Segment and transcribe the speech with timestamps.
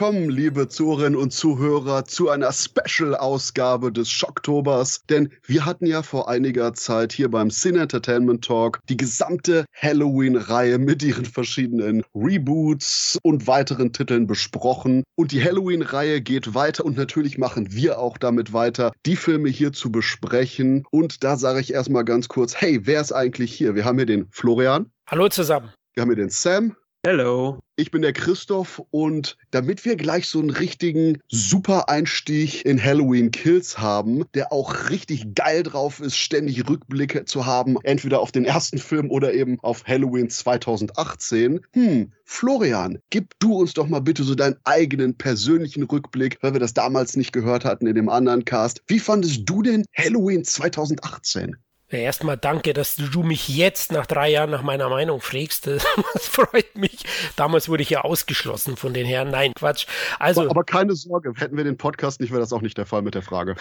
[0.00, 5.02] Willkommen, liebe Zuhörerinnen und Zuhörer, zu einer Special-Ausgabe des Schocktobers.
[5.10, 10.78] Denn wir hatten ja vor einiger Zeit hier beim Sin Entertainment Talk die gesamte Halloween-Reihe
[10.78, 15.02] mit ihren verschiedenen Reboots und weiteren Titeln besprochen.
[15.16, 19.74] Und die Halloween-Reihe geht weiter und natürlich machen wir auch damit weiter, die Filme hier
[19.74, 20.86] zu besprechen.
[20.90, 23.74] Und da sage ich erstmal ganz kurz, hey, wer ist eigentlich hier?
[23.74, 24.90] Wir haben hier den Florian.
[25.06, 25.68] Hallo zusammen.
[25.92, 26.74] Wir haben hier den Sam.
[27.02, 27.60] Hello.
[27.76, 33.30] Ich bin der Christoph und damit wir gleich so einen richtigen super Einstieg in Halloween
[33.30, 38.44] Kills haben, der auch richtig geil drauf ist, ständig Rückblicke zu haben, entweder auf den
[38.44, 41.62] ersten Film oder eben auf Halloween 2018.
[41.72, 46.60] Hm, Florian, gib du uns doch mal bitte so deinen eigenen persönlichen Rückblick, weil wir
[46.60, 48.82] das damals nicht gehört hatten in dem anderen Cast.
[48.88, 51.56] Wie fandest du denn Halloween 2018?
[51.90, 55.68] Erstmal danke, dass du mich jetzt nach drei Jahren nach meiner Meinung fragst.
[56.14, 56.98] Das freut mich.
[57.36, 59.30] Damals wurde ich ja ausgeschlossen von den Herren.
[59.30, 59.86] Nein, Quatsch.
[60.18, 62.86] Also, aber, aber keine Sorge, hätten wir den Podcast nicht, wäre das auch nicht der
[62.86, 63.56] Fall mit der Frage.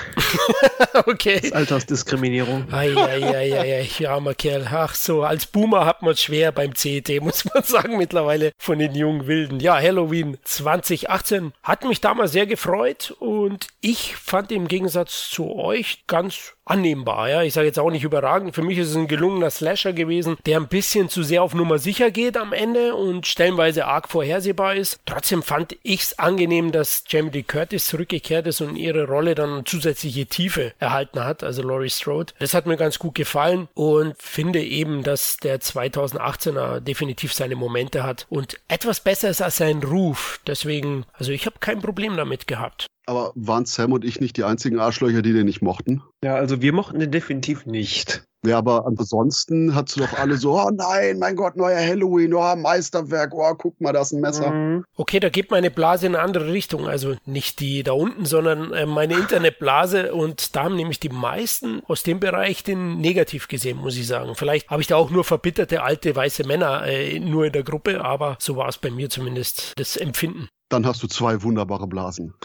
[1.06, 1.40] okay.
[1.42, 2.72] Das Altersdiskriminierung.
[2.72, 4.68] Eieieiei, armer Kerl.
[4.72, 8.80] Ach so, als Boomer hat man es schwer beim CET, muss man sagen, mittlerweile von
[8.80, 9.60] den jungen Wilden.
[9.60, 16.04] Ja, Halloween 2018 hat mich damals sehr gefreut und ich fand im Gegensatz zu euch
[16.08, 17.30] ganz annehmbar.
[17.30, 18.56] Ja, ich sage jetzt auch nicht überragend.
[18.56, 21.80] Für mich ist es ein gelungener Slasher gewesen, der ein bisschen zu sehr auf Nummer
[21.80, 25.00] sicher geht am Ende und stellenweise arg vorhersehbar ist.
[25.06, 29.66] Trotzdem fand ich es angenehm, dass Jamie Lee Curtis zurückgekehrt ist und ihre Rolle dann
[29.66, 32.34] zusätzliche Tiefe erhalten hat, also Laurie Strode.
[32.40, 38.04] Das hat mir ganz gut gefallen und finde eben, dass der 2018er definitiv seine Momente
[38.04, 40.40] hat und etwas besser ist als sein Ruf.
[40.46, 42.88] Deswegen, also ich habe kein Problem damit gehabt.
[43.10, 46.04] Aber waren Sam und ich nicht die einzigen Arschlöcher, die den nicht mochten?
[46.24, 48.24] Ja, also wir mochten den definitiv nicht.
[48.46, 52.56] Ja, aber ansonsten hat sie doch alle so, oh nein, mein Gott, neuer Halloween, oh,
[52.56, 54.50] Meisterwerk, oh, guck mal, da ist ein Messer.
[54.52, 54.86] Mhm.
[54.96, 56.88] Okay, da geht meine Blase in eine andere Richtung.
[56.88, 60.14] Also nicht die da unten, sondern äh, meine Internetblase.
[60.14, 64.36] Und da haben nämlich die meisten aus dem Bereich den negativ gesehen, muss ich sagen.
[64.36, 68.04] Vielleicht habe ich da auch nur verbitterte alte weiße Männer äh, nur in der Gruppe,
[68.04, 72.36] aber so war es bei mir zumindest das Empfinden dann hast du zwei wunderbare Blasen.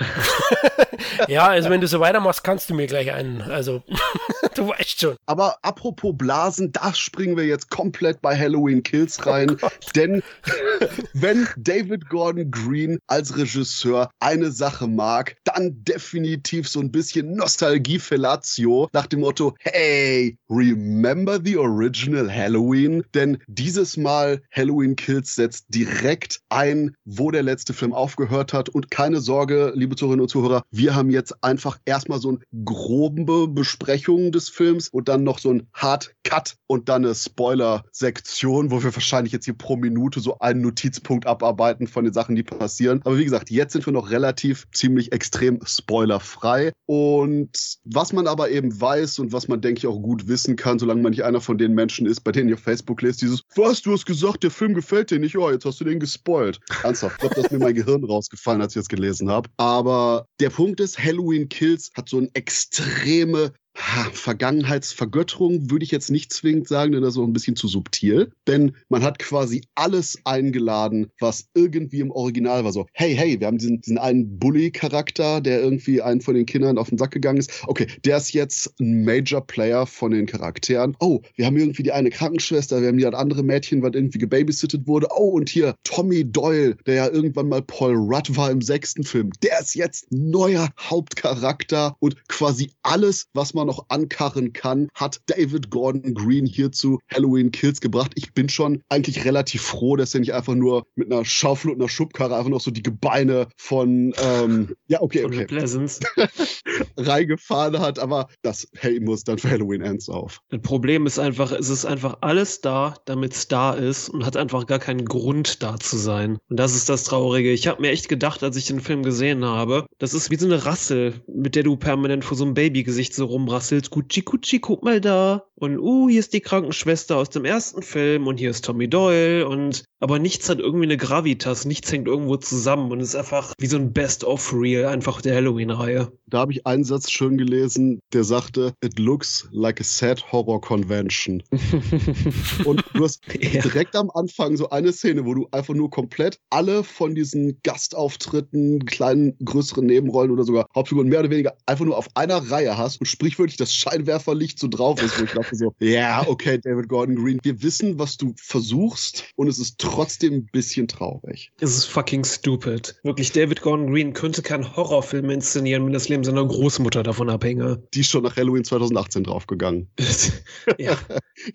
[1.29, 3.43] ja, also wenn du so weitermachst, kannst du mir gleich einen.
[3.43, 3.83] Also,
[4.55, 5.17] du weißt schon.
[5.27, 9.57] Aber apropos Blasen, da springen wir jetzt komplett bei Halloween Kills rein.
[9.61, 10.23] Oh denn
[11.13, 18.89] wenn David Gordon Green als Regisseur eine Sache mag, dann definitiv so ein bisschen Nostalgie-Fellatio
[18.93, 23.05] nach dem Motto: Hey, remember the original Halloween?
[23.13, 28.69] Denn dieses Mal Halloween Kills setzt direkt ein, wo der letzte Film auf aufgehört hat.
[28.69, 33.49] Und keine Sorge, liebe Zuhörerinnen und Zuhörer, wir haben jetzt einfach erstmal so eine grobe
[33.49, 38.83] Besprechung des Films und dann noch so ein Hard Cut und dann eine Spoiler-Sektion, wo
[38.83, 43.01] wir wahrscheinlich jetzt hier pro Minute so einen Notizpunkt abarbeiten von den Sachen, die passieren.
[43.05, 46.73] Aber wie gesagt, jetzt sind wir noch relativ ziemlich extrem spoilerfrei.
[46.87, 50.79] Und was man aber eben weiß und was man, denke ich, auch gut wissen kann,
[50.79, 53.83] solange man nicht einer von den Menschen ist, bei denen ihr Facebook lest, dieses, was,
[53.83, 56.61] du hast gesagt, der Film gefällt dir nicht, oh, jetzt hast du den gespoilt.
[56.83, 59.51] Ernsthaft, ich glaube, dass mir mein Gehirn rausgefallen, als ich das gelesen habe.
[59.57, 66.11] Aber der Punkt ist, Halloween Kills hat so eine extreme ha, Vergangenheitsvergötterung würde ich jetzt
[66.11, 68.33] nicht zwingend sagen, denn das ist auch ein bisschen zu subtil.
[68.47, 72.73] Denn man hat quasi alles eingeladen, was irgendwie im Original war.
[72.73, 76.79] So, hey, hey, wir haben diesen, diesen einen Bully-Charakter, der irgendwie einen von den Kindern
[76.79, 77.65] auf den Sack gegangen ist.
[77.67, 80.97] Okay, der ist jetzt ein Major-Player von den Charakteren.
[81.01, 84.87] Oh, wir haben irgendwie die eine Krankenschwester, wir haben die andere Mädchen, was irgendwie gebabysittet
[84.87, 85.09] wurde.
[85.15, 89.31] Oh, und hier Tommy Doyle, der ja irgendwann mal Paul Rudd war im sechsten Film.
[89.43, 95.21] Der ist jetzt neuer Hauptcharakter und quasi alles, was man immer noch ankarren kann, hat
[95.27, 98.13] David Gordon Green hierzu Halloween Kills gebracht.
[98.15, 101.81] Ich bin schon eigentlich relativ froh, dass er nicht einfach nur mit einer Schaufel und
[101.81, 105.47] einer Schubkarre einfach noch so die Gebeine von, ähm, ja, okay, okay.
[106.97, 110.41] reingefahren hat, aber das, hey, muss dann für Halloween Ends auf.
[110.51, 114.37] Das Problem ist einfach, es ist einfach alles da, damit es da ist und hat
[114.37, 116.39] einfach gar keinen Grund da zu sein.
[116.49, 117.53] Und das ist das Traurige.
[117.53, 120.47] Ich habe mir echt gedacht, als ich den Film gesehen habe, das ist wie so
[120.47, 123.91] eine Rassel, mit der du permanent vor so einem Babygesicht so rumbrauchst rasselt.
[123.91, 125.47] Gucci, Gucci, guck mal da.
[125.57, 129.49] Und, uh, hier ist die Krankenschwester aus dem ersten Film und hier ist Tommy Doyle
[129.49, 133.69] und, aber nichts hat irgendwie eine Gravitas, nichts hängt irgendwo zusammen und ist einfach wie
[133.69, 136.11] so ein Best-of-Reel einfach der Halloween-Reihe.
[136.27, 140.61] Da habe ich einen Satz schön gelesen, der sagte, it looks like a sad horror
[140.61, 141.43] convention.
[142.65, 143.63] und du hast ja.
[143.63, 148.85] direkt am Anfang so eine Szene, wo du einfach nur komplett alle von diesen Gastauftritten,
[148.87, 152.99] kleinen, größeren Nebenrollen oder sogar Hauptfiguren mehr oder weniger einfach nur auf einer Reihe hast
[152.99, 156.89] und sprichwörtlich wirklich das Scheinwerferlicht so drauf ist, wo ich dachte so, ja, okay, David
[156.89, 161.53] Gordon Green, wir wissen, was du versuchst und es ist trotzdem ein bisschen traurig.
[161.61, 162.97] Es ist fucking stupid.
[163.03, 167.83] Wirklich, David Gordon Green könnte keinen Horrorfilm inszenieren, wenn das Leben seiner Großmutter davon abhänge.
[167.93, 169.89] Die ist schon nach Halloween 2018 draufgegangen.
[170.79, 170.97] ja.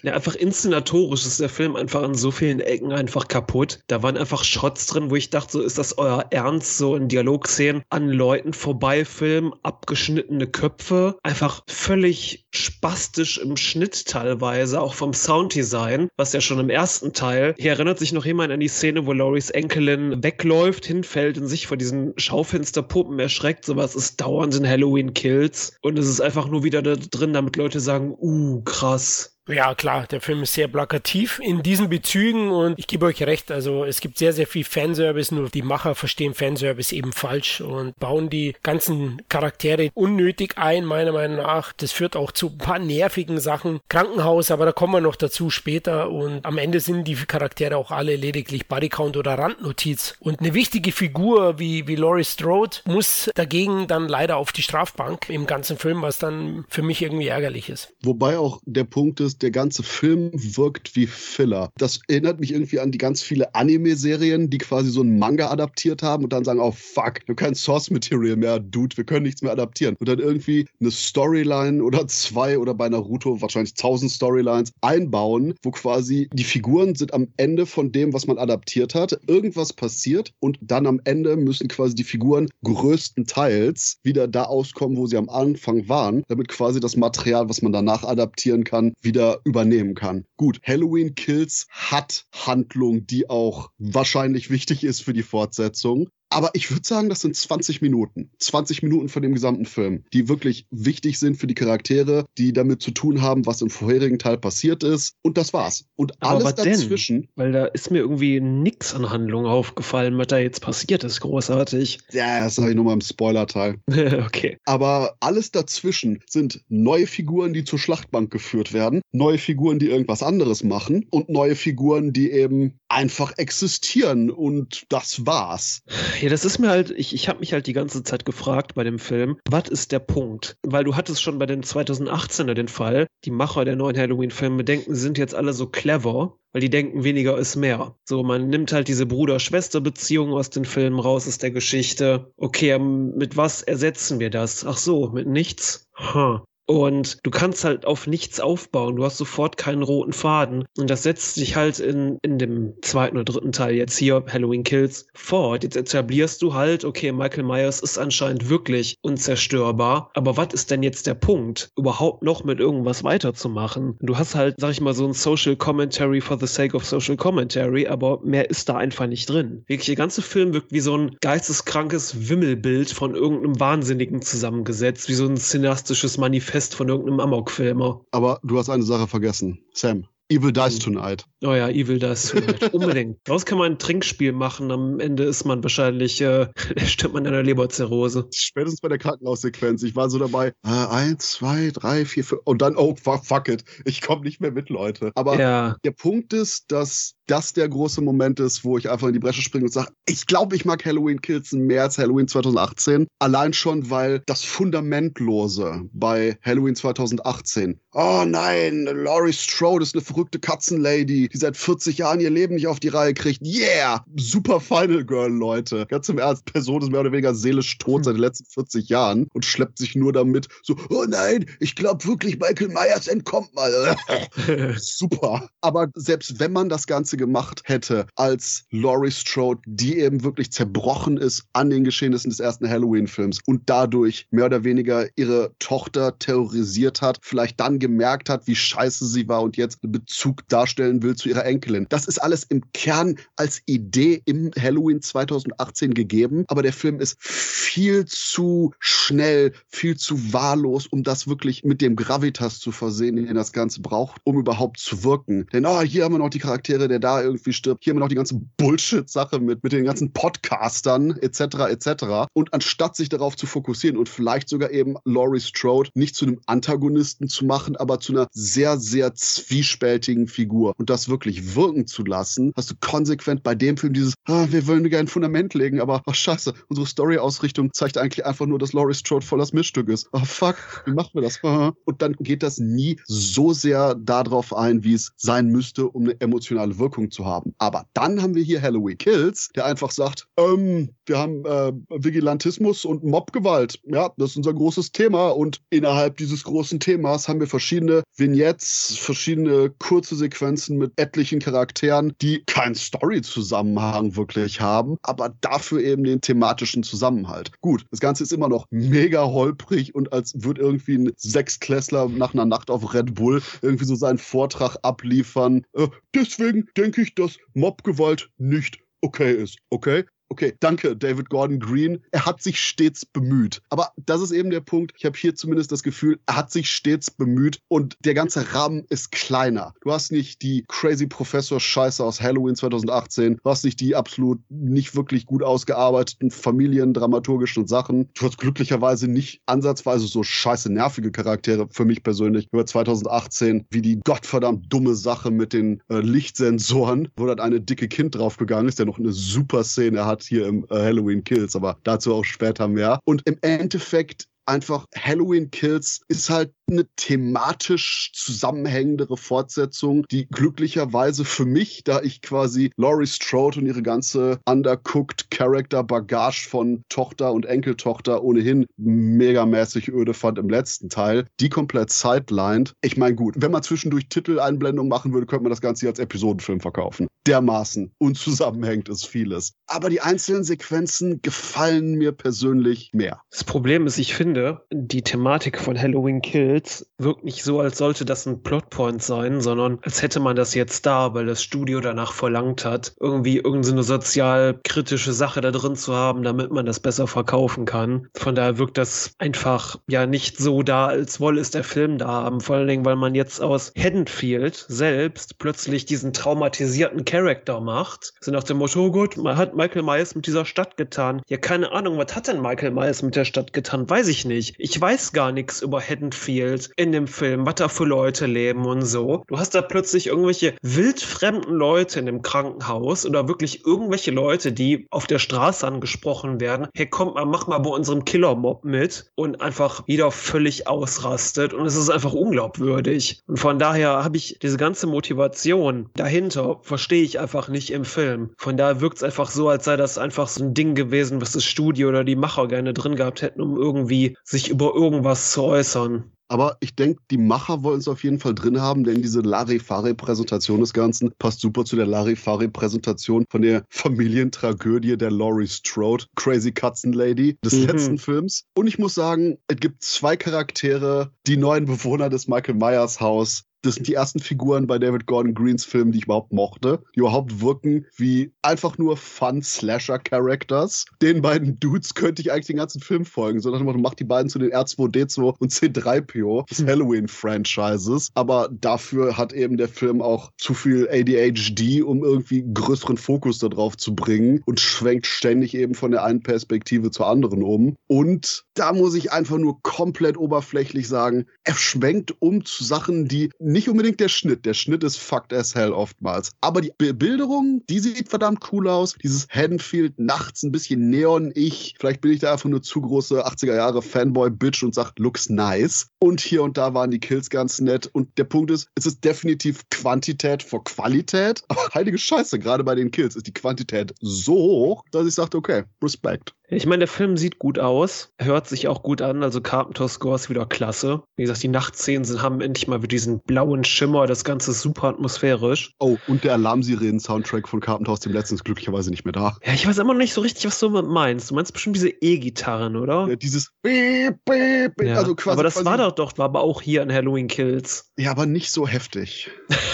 [0.03, 3.79] ja, einfach inszenatorisch ist der Film einfach an so vielen Ecken einfach kaputt.
[3.87, 7.07] Da waren einfach Shots drin, wo ich dachte, so ist das euer Ernst, so in
[7.07, 16.09] Dialogszenen an Leuten vorbeifilmen, abgeschnittene Köpfe, einfach völlig spastisch im Schnitt teilweise, auch vom Sounddesign,
[16.17, 17.55] was ja schon im ersten Teil.
[17.57, 21.67] Hier erinnert sich noch jemand an die Szene, wo Loris Enkelin wegläuft, hinfällt und sich
[21.67, 23.63] vor diesen Schaufensterpuppen erschreckt.
[23.63, 25.77] Sowas ist dauernd in Halloween Kills.
[25.81, 29.38] Und es ist einfach nur wieder da drin, damit Leute sagen, uh, krass.
[29.49, 33.51] Ja, klar, der Film ist sehr plakativ in diesen Bezügen und ich gebe euch recht,
[33.51, 37.99] also es gibt sehr, sehr viel Fanservice, nur die Macher verstehen Fanservice eben falsch und
[37.99, 41.73] bauen die ganzen Charaktere unnötig ein, meiner Meinung nach.
[41.73, 43.79] Das führt auch zu ein paar nervigen Sachen.
[43.89, 47.89] Krankenhaus, aber da kommen wir noch dazu später und am Ende sind die Charaktere auch
[47.89, 50.15] alle lediglich Bodycount oder Randnotiz.
[50.19, 55.27] Und eine wichtige Figur wie, wie Laurie Strode muss dagegen dann leider auf die Strafbank
[55.29, 57.91] im ganzen Film, was dann für mich irgendwie ärgerlich ist.
[58.03, 61.71] Wobei auch der Punkt ist, der ganze Film wirkt wie Filler.
[61.77, 66.03] Das erinnert mich irgendwie an die ganz viele Anime-Serien, die quasi so einen Manga adaptiert
[66.03, 69.41] haben und dann sagen, oh fuck, wir haben kein Source-Material mehr, Dude, wir können nichts
[69.41, 69.95] mehr adaptieren.
[69.99, 75.71] Und dann irgendwie eine Storyline oder zwei oder bei Naruto wahrscheinlich tausend Storylines einbauen, wo
[75.71, 79.19] quasi die Figuren sind am Ende von dem, was man adaptiert hat.
[79.27, 85.07] Irgendwas passiert und dann am Ende müssen quasi die Figuren größtenteils wieder da auskommen, wo
[85.07, 89.95] sie am Anfang waren, damit quasi das Material, was man danach adaptieren kann, wieder übernehmen
[89.95, 90.25] kann.
[90.37, 96.09] Gut, Halloween Kills hat Handlung, die auch wahrscheinlich wichtig ist für die Fortsetzung.
[96.29, 98.29] Aber ich würde sagen, das sind 20 Minuten.
[98.39, 102.81] 20 Minuten von dem gesamten Film, die wirklich wichtig sind für die Charaktere, die damit
[102.81, 105.15] zu tun haben, was im vorherigen Teil passiert ist.
[105.21, 105.85] Und das war's.
[105.95, 107.21] Und alles Aber dazwischen.
[107.21, 107.29] Denn?
[107.35, 111.19] Weil da ist mir irgendwie nix an Handlung aufgefallen, was da jetzt passiert ist.
[111.21, 111.99] Großartig.
[112.11, 113.79] Ja, das sage ich nur mal im Spoiler-Teil.
[114.25, 114.57] okay.
[114.65, 120.23] Aber alles dazwischen sind neue Figuren, die zur Schlachtbank geführt werden, neue Figuren, die irgendwas
[120.23, 124.29] anderes machen und neue Figuren, die eben einfach existieren.
[124.29, 125.83] Und das war's.
[126.21, 128.83] Ja, das ist mir halt, ich, ich habe mich halt die ganze Zeit gefragt bei
[128.83, 130.57] dem Film, was ist der Punkt?
[130.63, 134.95] Weil du hattest schon bei den 2018er den Fall, die Macher der neuen Halloween-Filme denken,
[134.95, 137.95] sind jetzt alle so clever, weil die denken, weniger ist mehr.
[138.05, 142.31] So, man nimmt halt diese Bruder-Schwester-Beziehung aus den Filmen raus, aus der Geschichte.
[142.37, 144.65] Okay, mit was ersetzen wir das?
[144.65, 145.87] Ach so, mit nichts?
[145.97, 146.39] Huh.
[146.69, 148.95] Und du kannst halt auf nichts aufbauen.
[148.95, 150.65] Du hast sofort keinen roten Faden.
[150.77, 154.61] Und das setzt sich halt in, in dem zweiten oder dritten Teil jetzt hier, Halloween
[154.61, 155.63] Kills, fort.
[155.63, 160.11] Jetzt etablierst du halt, okay, Michael Myers ist anscheinend wirklich unzerstörbar.
[160.13, 163.97] Aber was ist denn jetzt der Punkt, überhaupt noch mit irgendwas weiterzumachen?
[163.99, 167.17] Du hast halt, sag ich mal, so ein Social Commentary for the sake of Social
[167.17, 169.63] Commentary, aber mehr ist da einfach nicht drin.
[169.65, 175.15] Wirklich, der ganze Film wirkt wie so ein geisteskrankes Wimmelbild von irgendeinem Wahnsinnigen zusammengesetzt, wie
[175.15, 178.01] so ein cineastisches Manifest Fest von irgendeinem Amok-Filmer.
[178.11, 180.07] Aber du hast eine Sache vergessen, Sam.
[180.27, 180.95] Evil Dies hm.
[180.95, 181.25] Tonight.
[181.41, 182.73] Oh ja, Evil Dies Tonight.
[182.73, 183.17] Unbedingt.
[183.23, 184.69] Daraus kann man ein Trinkspiel machen.
[184.69, 186.49] Am Ende ist man wahrscheinlich, äh,
[186.85, 188.27] stirbt man in einer Leberzirrhose.
[188.33, 189.83] Spätestens bei der Krankenhaussequenz.
[189.83, 192.41] Ich war so dabei, äh, eins, zwei, drei, vier, fünf.
[192.43, 193.63] Und dann, oh, fuck it.
[193.85, 195.13] Ich komme nicht mehr mit, Leute.
[195.15, 195.77] Aber ja.
[195.85, 199.41] der Punkt ist, dass das der große Moment ist, wo ich einfach in die Bresche
[199.41, 203.07] springe und sage, ich glaube, ich mag Halloween Kills mehr als Halloween 2018.
[203.19, 210.39] Allein schon, weil das Fundamentlose bei Halloween 2018, oh nein, Laurie Strode ist eine verrückte
[210.39, 213.45] Katzenlady, die seit 40 Jahren ihr Leben nicht auf die Reihe kriegt.
[213.45, 214.03] Yeah!
[214.15, 215.85] Super Final Girl, Leute.
[215.87, 219.27] Ganz im Ernst, Person ist mehr oder weniger seelisch tot seit den letzten 40 Jahren
[219.33, 223.95] und schleppt sich nur damit so, oh nein, ich glaube wirklich, Michael Myers entkommt mal.
[224.77, 225.49] Super.
[225.61, 231.17] Aber selbst wenn man das Ganze gemacht hätte als Laurie Strode, die eben wirklich zerbrochen
[231.17, 237.03] ist an den Geschehnissen des ersten Halloween-Films und dadurch mehr oder weniger ihre Tochter terrorisiert
[237.03, 241.15] hat, vielleicht dann gemerkt hat, wie scheiße sie war und jetzt einen Bezug darstellen will
[241.15, 241.85] zu ihrer Enkelin.
[241.89, 247.17] Das ist alles im Kern als Idee im Halloween 2018 gegeben, aber der Film ist
[247.19, 253.35] viel zu schnell, viel zu wahllos, um das wirklich mit dem Gravitas zu versehen, den
[253.35, 255.47] das Ganze braucht, um überhaupt zu wirken.
[255.51, 257.83] Denn oh, hier haben wir noch die Charaktere der da irgendwie stirbt.
[257.83, 261.41] Hier wir noch die ganze Bullshit-Sache mit, mit den ganzen Podcastern etc.
[261.69, 262.05] etc.
[262.33, 266.39] Und anstatt sich darauf zu fokussieren und vielleicht sogar eben Laurie Strode nicht zu einem
[266.45, 272.03] Antagonisten zu machen, aber zu einer sehr, sehr zwiespältigen Figur und das wirklich wirken zu
[272.03, 275.81] lassen, hast du konsequent bei dem Film dieses, ah, wir wollen gerne ein Fundament legen,
[275.81, 279.89] aber ach scheiße, unsere Story-Ausrichtung zeigt eigentlich einfach nur, dass Laurie Strode voll das Mischstück
[279.89, 280.09] ist.
[280.11, 281.39] Oh fuck, wie machen wir das?
[281.85, 286.19] Und dann geht das nie so sehr darauf ein, wie es sein müsste, um eine
[286.19, 287.53] emotionale Wirkung zu haben.
[287.57, 292.85] Aber dann haben wir hier Halloween Kills, der einfach sagt, ähm, wir haben äh, Vigilantismus
[292.85, 293.79] und Mobgewalt.
[293.85, 298.97] Ja, das ist unser großes Thema und innerhalb dieses großen Themas haben wir verschiedene Vignettes,
[298.99, 306.21] verschiedene kurze Sequenzen mit etlichen Charakteren, die keinen Story-Zusammenhang wirklich haben, aber dafür eben den
[306.21, 307.51] thematischen Zusammenhalt.
[307.61, 312.33] Gut, das Ganze ist immer noch mega holprig und als würde irgendwie ein Sechsklässler nach
[312.33, 315.65] einer Nacht auf Red Bull irgendwie so seinen Vortrag abliefern.
[315.73, 319.59] Äh, deswegen denke ich, dass Mobgewalt nicht okay ist.
[319.69, 320.05] Okay?
[320.29, 322.03] Okay, danke, David Gordon Green.
[322.11, 323.61] Er hat sich stets bemüht.
[323.69, 324.93] Aber das ist eben der Punkt.
[324.97, 328.85] Ich habe hier zumindest das Gefühl, er hat sich stets bemüht und der ganze Rahmen
[328.89, 329.73] ist kleiner.
[329.81, 333.39] Du hast nicht die crazy Professor-Scheiße aus Halloween 2018.
[333.43, 338.09] Du hast nicht die absolut nicht wirklich gut ausgearbeiteten familiendramaturgischen Sachen.
[338.13, 343.81] Du hast glücklicherweise nicht ansatzweise so scheiße nervige Charaktere für mich persönlich über 2018 wie
[343.81, 348.77] die gottverdammt dumme Sache mit den äh, Lichtsensoren, wo dann eine dicke Kind draufgegangen ist,
[348.77, 352.25] der noch eine super Szene hat hat hier im äh, Halloween Kills, aber dazu auch
[352.25, 352.99] später mehr.
[353.05, 361.45] Und im Endeffekt einfach Halloween Kills ist halt eine thematisch zusammenhängendere Fortsetzung, die glücklicherweise für
[361.45, 367.45] mich, da ich quasi Laurie Strode und ihre ganze undercooked Character Bagage von Tochter und
[367.45, 372.73] Enkeltochter ohnehin megamäßig öde fand im letzten Teil, die komplett sidelined.
[372.81, 375.99] Ich meine, gut, wenn man zwischendurch Titeleinblendung machen würde, könnte man das Ganze hier als
[375.99, 377.07] Episodenfilm verkaufen.
[377.27, 379.53] Dermaßen unzusammenhängend ist vieles.
[379.67, 383.21] Aber die einzelnen Sequenzen gefallen mir persönlich mehr.
[383.29, 387.77] Das Problem ist, ich finde, die Thematik von Halloween Kills Kills wirkt nicht so, als
[387.77, 391.79] sollte das ein Plotpoint sein, sondern als hätte man das jetzt da, weil das Studio
[391.79, 397.07] danach verlangt hat, irgendwie irgendeine sozialkritische Sache da drin zu haben, damit man das besser
[397.07, 398.09] verkaufen kann.
[398.15, 402.07] Von daher wirkt das einfach ja nicht so da, als wolle es der Film da
[402.07, 402.41] haben.
[402.41, 408.13] Vor allen Dingen, weil man jetzt aus Haddonfield selbst plötzlich diesen traumatisierten Charakter macht.
[408.19, 411.21] So nach dem Motto, oh Gott, man hat Michael Myers mit dieser Stadt getan.
[411.27, 413.89] Ja, keine Ahnung, was hat denn Michael Myers mit der Stadt getan?
[413.89, 414.55] Weiß ich nicht.
[414.57, 418.65] Ich weiß gar nichts über Haddonfield erzählt in dem Film, was da für Leute leben
[418.65, 419.23] und so.
[419.27, 424.87] Du hast da plötzlich irgendwelche wildfremden Leute in dem Krankenhaus oder wirklich irgendwelche Leute, die
[424.89, 426.67] auf der Straße angesprochen werden.
[426.75, 431.65] Hey, kommt mal, mach mal bei unserem Killer-Mob mit und einfach jeder völlig ausrastet und
[431.65, 433.21] es ist einfach unglaubwürdig.
[433.27, 438.31] Und von daher habe ich diese ganze Motivation dahinter, verstehe ich einfach nicht im Film.
[438.37, 441.31] Von daher wirkt es einfach so, als sei das einfach so ein Ding gewesen, was
[441.31, 445.43] das Studio oder die Macher gerne drin gehabt hätten, um irgendwie sich über irgendwas zu
[445.43, 446.11] äußern.
[446.29, 450.59] Aber ich denke, die Macher wollen es auf jeden Fall drin haben, denn diese Larifari-Präsentation
[450.59, 456.93] des Ganzen passt super zu der Larifari-Präsentation von der Familientragödie der Laurie Strode, Crazy Katzen
[456.93, 457.67] Lady des mhm.
[457.67, 458.43] letzten Films.
[458.55, 463.45] Und ich muss sagen, es gibt zwei Charaktere, die neuen Bewohner des Michael Myers Haus,
[463.61, 466.99] das sind die ersten Figuren bei David Gordon Greens Filmen, die ich überhaupt mochte, die
[466.99, 470.85] überhaupt wirken wie einfach nur Fun-Slasher-Characters.
[471.01, 474.29] Den beiden Dudes könnte ich eigentlich den ganzen Film folgen, sondern man macht die beiden
[474.29, 478.11] zu den R2D2 und C3PO des Halloween-Franchises.
[478.13, 483.77] Aber dafür hat eben der Film auch zu viel ADHD, um irgendwie größeren Fokus darauf
[483.77, 487.75] zu bringen und schwenkt ständig eben von der einen Perspektive zur anderen um.
[487.87, 493.31] Und da muss ich einfach nur komplett oberflächlich sagen, er schwenkt um zu Sachen, die
[493.49, 494.45] nicht unbedingt der Schnitt.
[494.45, 496.31] Der Schnitt ist fucked as hell oftmals.
[496.41, 498.95] Aber die Bebilderung, die sieht verdammt cool aus.
[499.01, 501.75] Dieses Haddonfield nachts ein bisschen neon-ich.
[501.79, 505.87] Vielleicht bin ich da einfach nur zu große 80er Jahre Fanboy-Bitch und sag, looks nice.
[505.99, 507.89] Und hier und da waren die Kills ganz nett.
[507.91, 511.43] Und der Punkt ist, es ist definitiv Quantität vor Qualität.
[511.47, 515.37] Aber heilige Scheiße, gerade bei den Kills ist die Quantität so hoch, dass ich sagte,
[515.37, 516.33] okay, Respekt.
[516.51, 520.15] Ich meine, der Film sieht gut aus, hört sich auch gut an, also Carpenter Score
[520.15, 521.03] ist wieder klasse.
[521.15, 524.61] Wie gesagt, die Nachtszenen sind, haben endlich mal wieder diesen blauen Schimmer, das Ganze ist
[524.61, 525.75] super atmosphärisch.
[525.79, 529.37] Oh, und der Alarmsirenen-Soundtrack von Carpenter aus dem letzten ist glücklicherweise nicht mehr da.
[529.45, 531.29] Ja, ich weiß immer noch nicht so richtig, was du meinst.
[531.29, 533.07] Du meinst bestimmt diese E-Gitarren, oder?
[533.07, 534.87] Ja, dieses Beep, Beep, Beep.
[534.87, 535.33] Ja, also quasi.
[535.33, 537.91] Aber das quasi war doch doch, war aber auch hier in Halloween Kills.
[537.97, 539.29] Ja, aber nicht so heftig.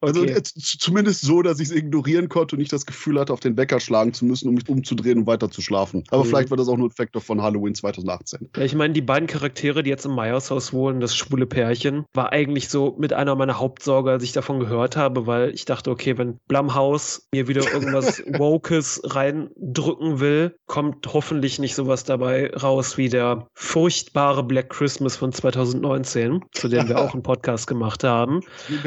[0.00, 0.34] Also, okay.
[0.34, 3.56] Also zumindest so, dass ich es ignorieren konnte und nicht das Gefühl hatte, auf den
[3.56, 6.04] Wecker schlagen zu müssen, um mich umzudrehen und weiter zu schlafen.
[6.16, 6.28] Aber mhm.
[6.28, 8.48] vielleicht war das auch nur ein Faktor von Halloween 2018.
[8.56, 12.32] Ja, ich meine, die beiden Charaktere, die jetzt im Meyers-Haus wohnen, das schwule Pärchen, war
[12.32, 16.16] eigentlich so mit einer meiner Hauptsorge, als ich davon gehört habe, weil ich dachte, okay,
[16.16, 23.10] wenn Blumhaus mir wieder irgendwas Wokes reindrücken will, kommt hoffentlich nicht sowas dabei raus wie
[23.10, 28.40] der furchtbare Black Christmas von 2019, zu dem wir auch einen Podcast gemacht haben.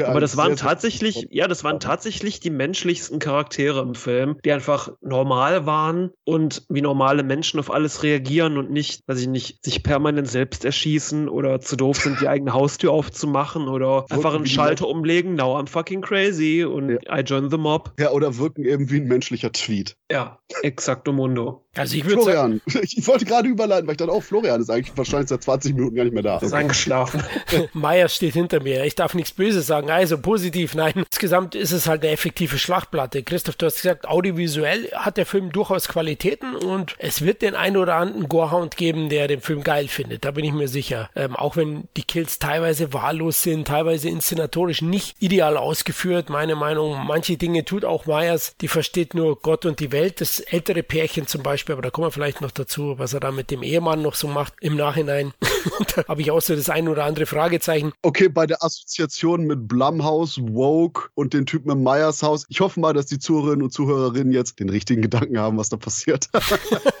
[0.04, 4.90] Aber das waren tatsächlich, ja, das waren tatsächlich die menschlichsten Charaktere im Film, die einfach
[5.00, 9.82] normal waren und wie normale Menschen auf alles reagieren und nicht, weiß ich nicht, sich
[9.82, 14.88] permanent selbst erschießen oder zu doof sind, die eigene Haustür aufzumachen oder einfach einen Schalter
[14.88, 15.34] umlegen.
[15.34, 17.18] Now I'm fucking crazy und ja.
[17.18, 17.92] I join the mob.
[17.98, 19.96] Ja, oder wirken eben wie ein menschlicher Tweet.
[20.10, 21.66] Ja, exakto mundo.
[21.76, 24.70] Also ich würde Florian, sagen, ich wollte gerade überleiten, weil ich dachte, oh, Florian ist
[24.70, 26.38] eigentlich wahrscheinlich seit 20 Minuten gar nicht mehr da.
[26.38, 27.22] Ist eingeschlafen.
[27.72, 28.84] Meier steht hinter mir.
[28.84, 29.88] Ich darf nichts Böses sagen.
[29.88, 30.92] Also positiv, nein.
[30.96, 33.22] Insgesamt ist es halt eine effektive Schlachtplatte.
[33.22, 37.76] Christoph, du hast gesagt, audiovisuell hat der Film durchaus Qualitäten und es wird den einen
[37.76, 40.24] oder anderen Gorehound geben, der den Film geil findet.
[40.24, 41.08] Da bin ich mir sicher.
[41.14, 46.30] Ähm, auch wenn die Kills teilweise wahllos sind, teilweise inszenatorisch nicht ideal ausgeführt.
[46.30, 50.20] Meine Meinung, manche Dinge tut auch Meyers, die versteht nur Gott und die Welt.
[50.20, 53.30] Das ältere Pärchen zum Beispiel, aber da kommen wir vielleicht noch dazu, was er da
[53.32, 55.34] mit dem Ehemann noch so macht im Nachhinein.
[55.96, 57.92] da habe ich auch so das ein oder andere Fragezeichen.
[58.02, 62.46] Okay, bei der Assoziation mit Blumhouse, Woke und den Typen im Meyers Haus.
[62.48, 65.76] Ich hoffe mal, dass die Zuhörerinnen und Zuhörerinnen jetzt den richtigen Gedanken haben, was da
[65.76, 66.28] passiert.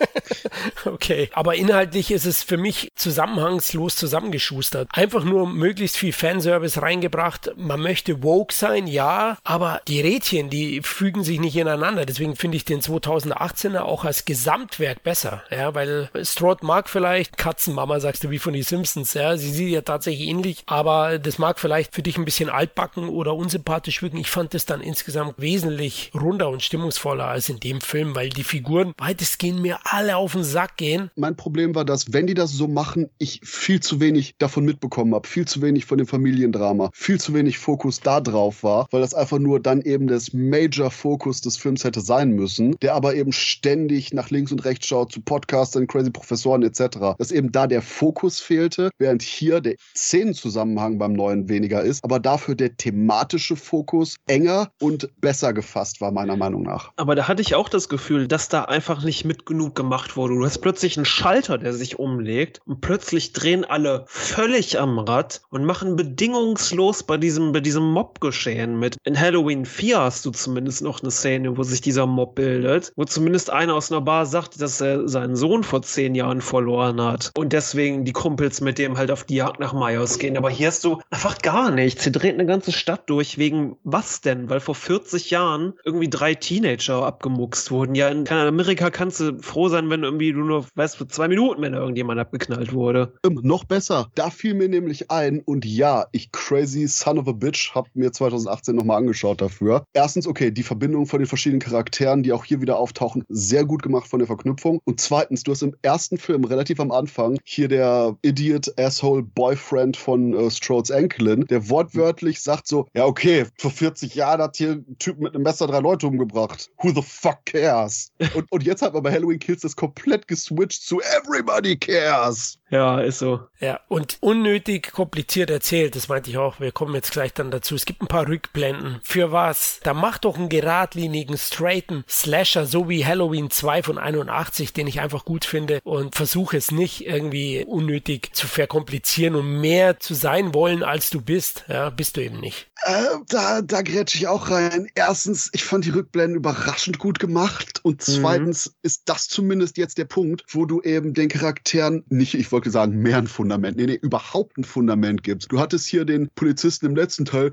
[0.84, 4.88] okay, aber inhaltlich ist es für mich zusammenhangslos zusammengeschustert.
[4.92, 7.52] Einfach nur möglichst viel Fanservice reingebracht.
[7.56, 12.06] Man möchte woke sein, ja, aber die Rädchen, die fügen sich nicht ineinander.
[12.06, 15.44] Deswegen finde ich den 2018er auch als Gesamtwerk besser.
[15.52, 19.14] Ja, weil Strode mag vielleicht Katzenmama, sagst du, wie von den Simpsons.
[19.14, 23.08] Ja, sie sieht ja tatsächlich ähnlich, aber das mag vielleicht für dich ein bisschen altbacken
[23.08, 24.16] oder unsympathisch wirken.
[24.16, 28.42] Ich fand es dann insgesamt wesentlich runder und stimmungsvoller als in dem Film, weil die
[28.42, 31.12] Figuren weitestgehend mir alle auf den Sack gehen.
[31.14, 35.14] Mein Problem war, dass wenn die das so machen, ich viel zu wenig davon mitbekommen
[35.14, 39.00] habe, viel zu wenig von dem Familiendrama, viel zu wenig Fokus da drauf war, weil
[39.00, 43.30] das einfach nur dann eben das Major-Fokus des Films hätte sein müssen, der aber eben
[43.30, 47.16] ständig nach links und rechts schaut zu Podcastern, crazy Professoren etc.
[47.18, 52.18] Dass eben da der Fokus fehlte, während hier der Szenenzusammenhang beim neuen weniger ist, aber
[52.18, 56.92] dafür der thematische Fokus enger und besser gefasst war, meiner Meinung nach.
[56.96, 60.34] Aber da hatte ich auch das Gefühl, dass da einfach nicht mit genug gemacht wurde.
[60.34, 65.42] Du hast plötzlich einen Schalter, der sich umlegt und plötzlich drehen alle völlig am Rad
[65.50, 68.96] und machen bedingungslos bei diesem, bei diesem Mob-Geschehen mit.
[69.04, 73.04] In Halloween 4 hast du zumindest noch eine Szene, wo sich dieser Mob bildet, wo
[73.04, 77.32] zumindest einer aus einer Bar sagt, dass er seinen Sohn vor zehn Jahren verloren hat
[77.36, 80.36] und deswegen die Kumpels mit dem halt auf die Jagd nach Myers gehen.
[80.36, 82.04] Aber hier hast du einfach gar nichts.
[82.04, 83.38] Hier dreht eine ganze Stadt durch.
[83.38, 84.48] Wegen was denn?
[84.48, 87.94] Weil vor 40 Jahren irgendwie drei Teenager abgemuckst wurden.
[87.94, 91.62] Ja, in Amerika kannst du froh sein, wenn irgendwie du nur, weißt du, zwei Minuten,
[91.62, 93.14] wenn da irgendjemand abgeknallt wurde.
[93.24, 94.10] Ähm, noch besser.
[94.14, 98.12] Da fiel mir nämlich ein und ja, ich crazy son of a bitch hab mir
[98.12, 99.84] 2018 nochmal angeschaut dafür.
[99.92, 103.82] Erstens, okay, die Verbindung von den verschiedenen Charakteren, die auch hier wieder auftauchen, sehr gut
[103.82, 104.80] gemacht von der Verknüpfung.
[104.84, 109.96] Und zweitens, du hast im ersten Film relativ am Anfang hier der Idiot Asshole Boyfriend
[109.96, 114.72] von äh, Strodes Enkelin, der wortwörtlich sagt so, ja okay, vor 40 Jahren hat hier
[114.72, 116.70] ein Typ mit einem Messer drei Leute umgebracht.
[116.78, 118.12] Who the fuck cares?
[118.34, 122.59] und, und jetzt hat man bei Halloween Kills das komplett geswitcht zu Everybody cares.
[122.70, 123.40] Ja, ist so.
[123.58, 126.60] Ja, und unnötig kompliziert erzählt, das meinte ich auch.
[126.60, 127.74] Wir kommen jetzt gleich dann dazu.
[127.74, 129.00] Es gibt ein paar Rückblenden.
[129.02, 129.80] Für was?
[129.82, 135.00] Da macht doch einen geradlinigen, straighten Slasher, so wie Halloween 2 von 81, den ich
[135.00, 140.54] einfach gut finde und versuche es nicht irgendwie unnötig zu verkomplizieren und mehr zu sein
[140.54, 141.64] wollen, als du bist.
[141.68, 142.70] Ja, bist du eben nicht.
[142.82, 144.86] Äh, da, da grätsche ich auch rein.
[144.94, 147.80] Erstens, ich fand die Rückblenden überraschend gut gemacht.
[147.82, 148.12] Und mhm.
[148.12, 148.72] zweitens mhm.
[148.82, 152.98] ist das zumindest jetzt der Punkt, wo du eben den Charakteren nicht, ich wollte sagen,
[152.98, 155.50] mehr ein Fundament, nee, nee, überhaupt ein Fundament gibst.
[155.50, 157.52] Du hattest hier den Polizisten im letzten Teil,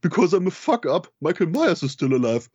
[0.00, 2.48] because I'm a fuck up, Michael Myers is still alive.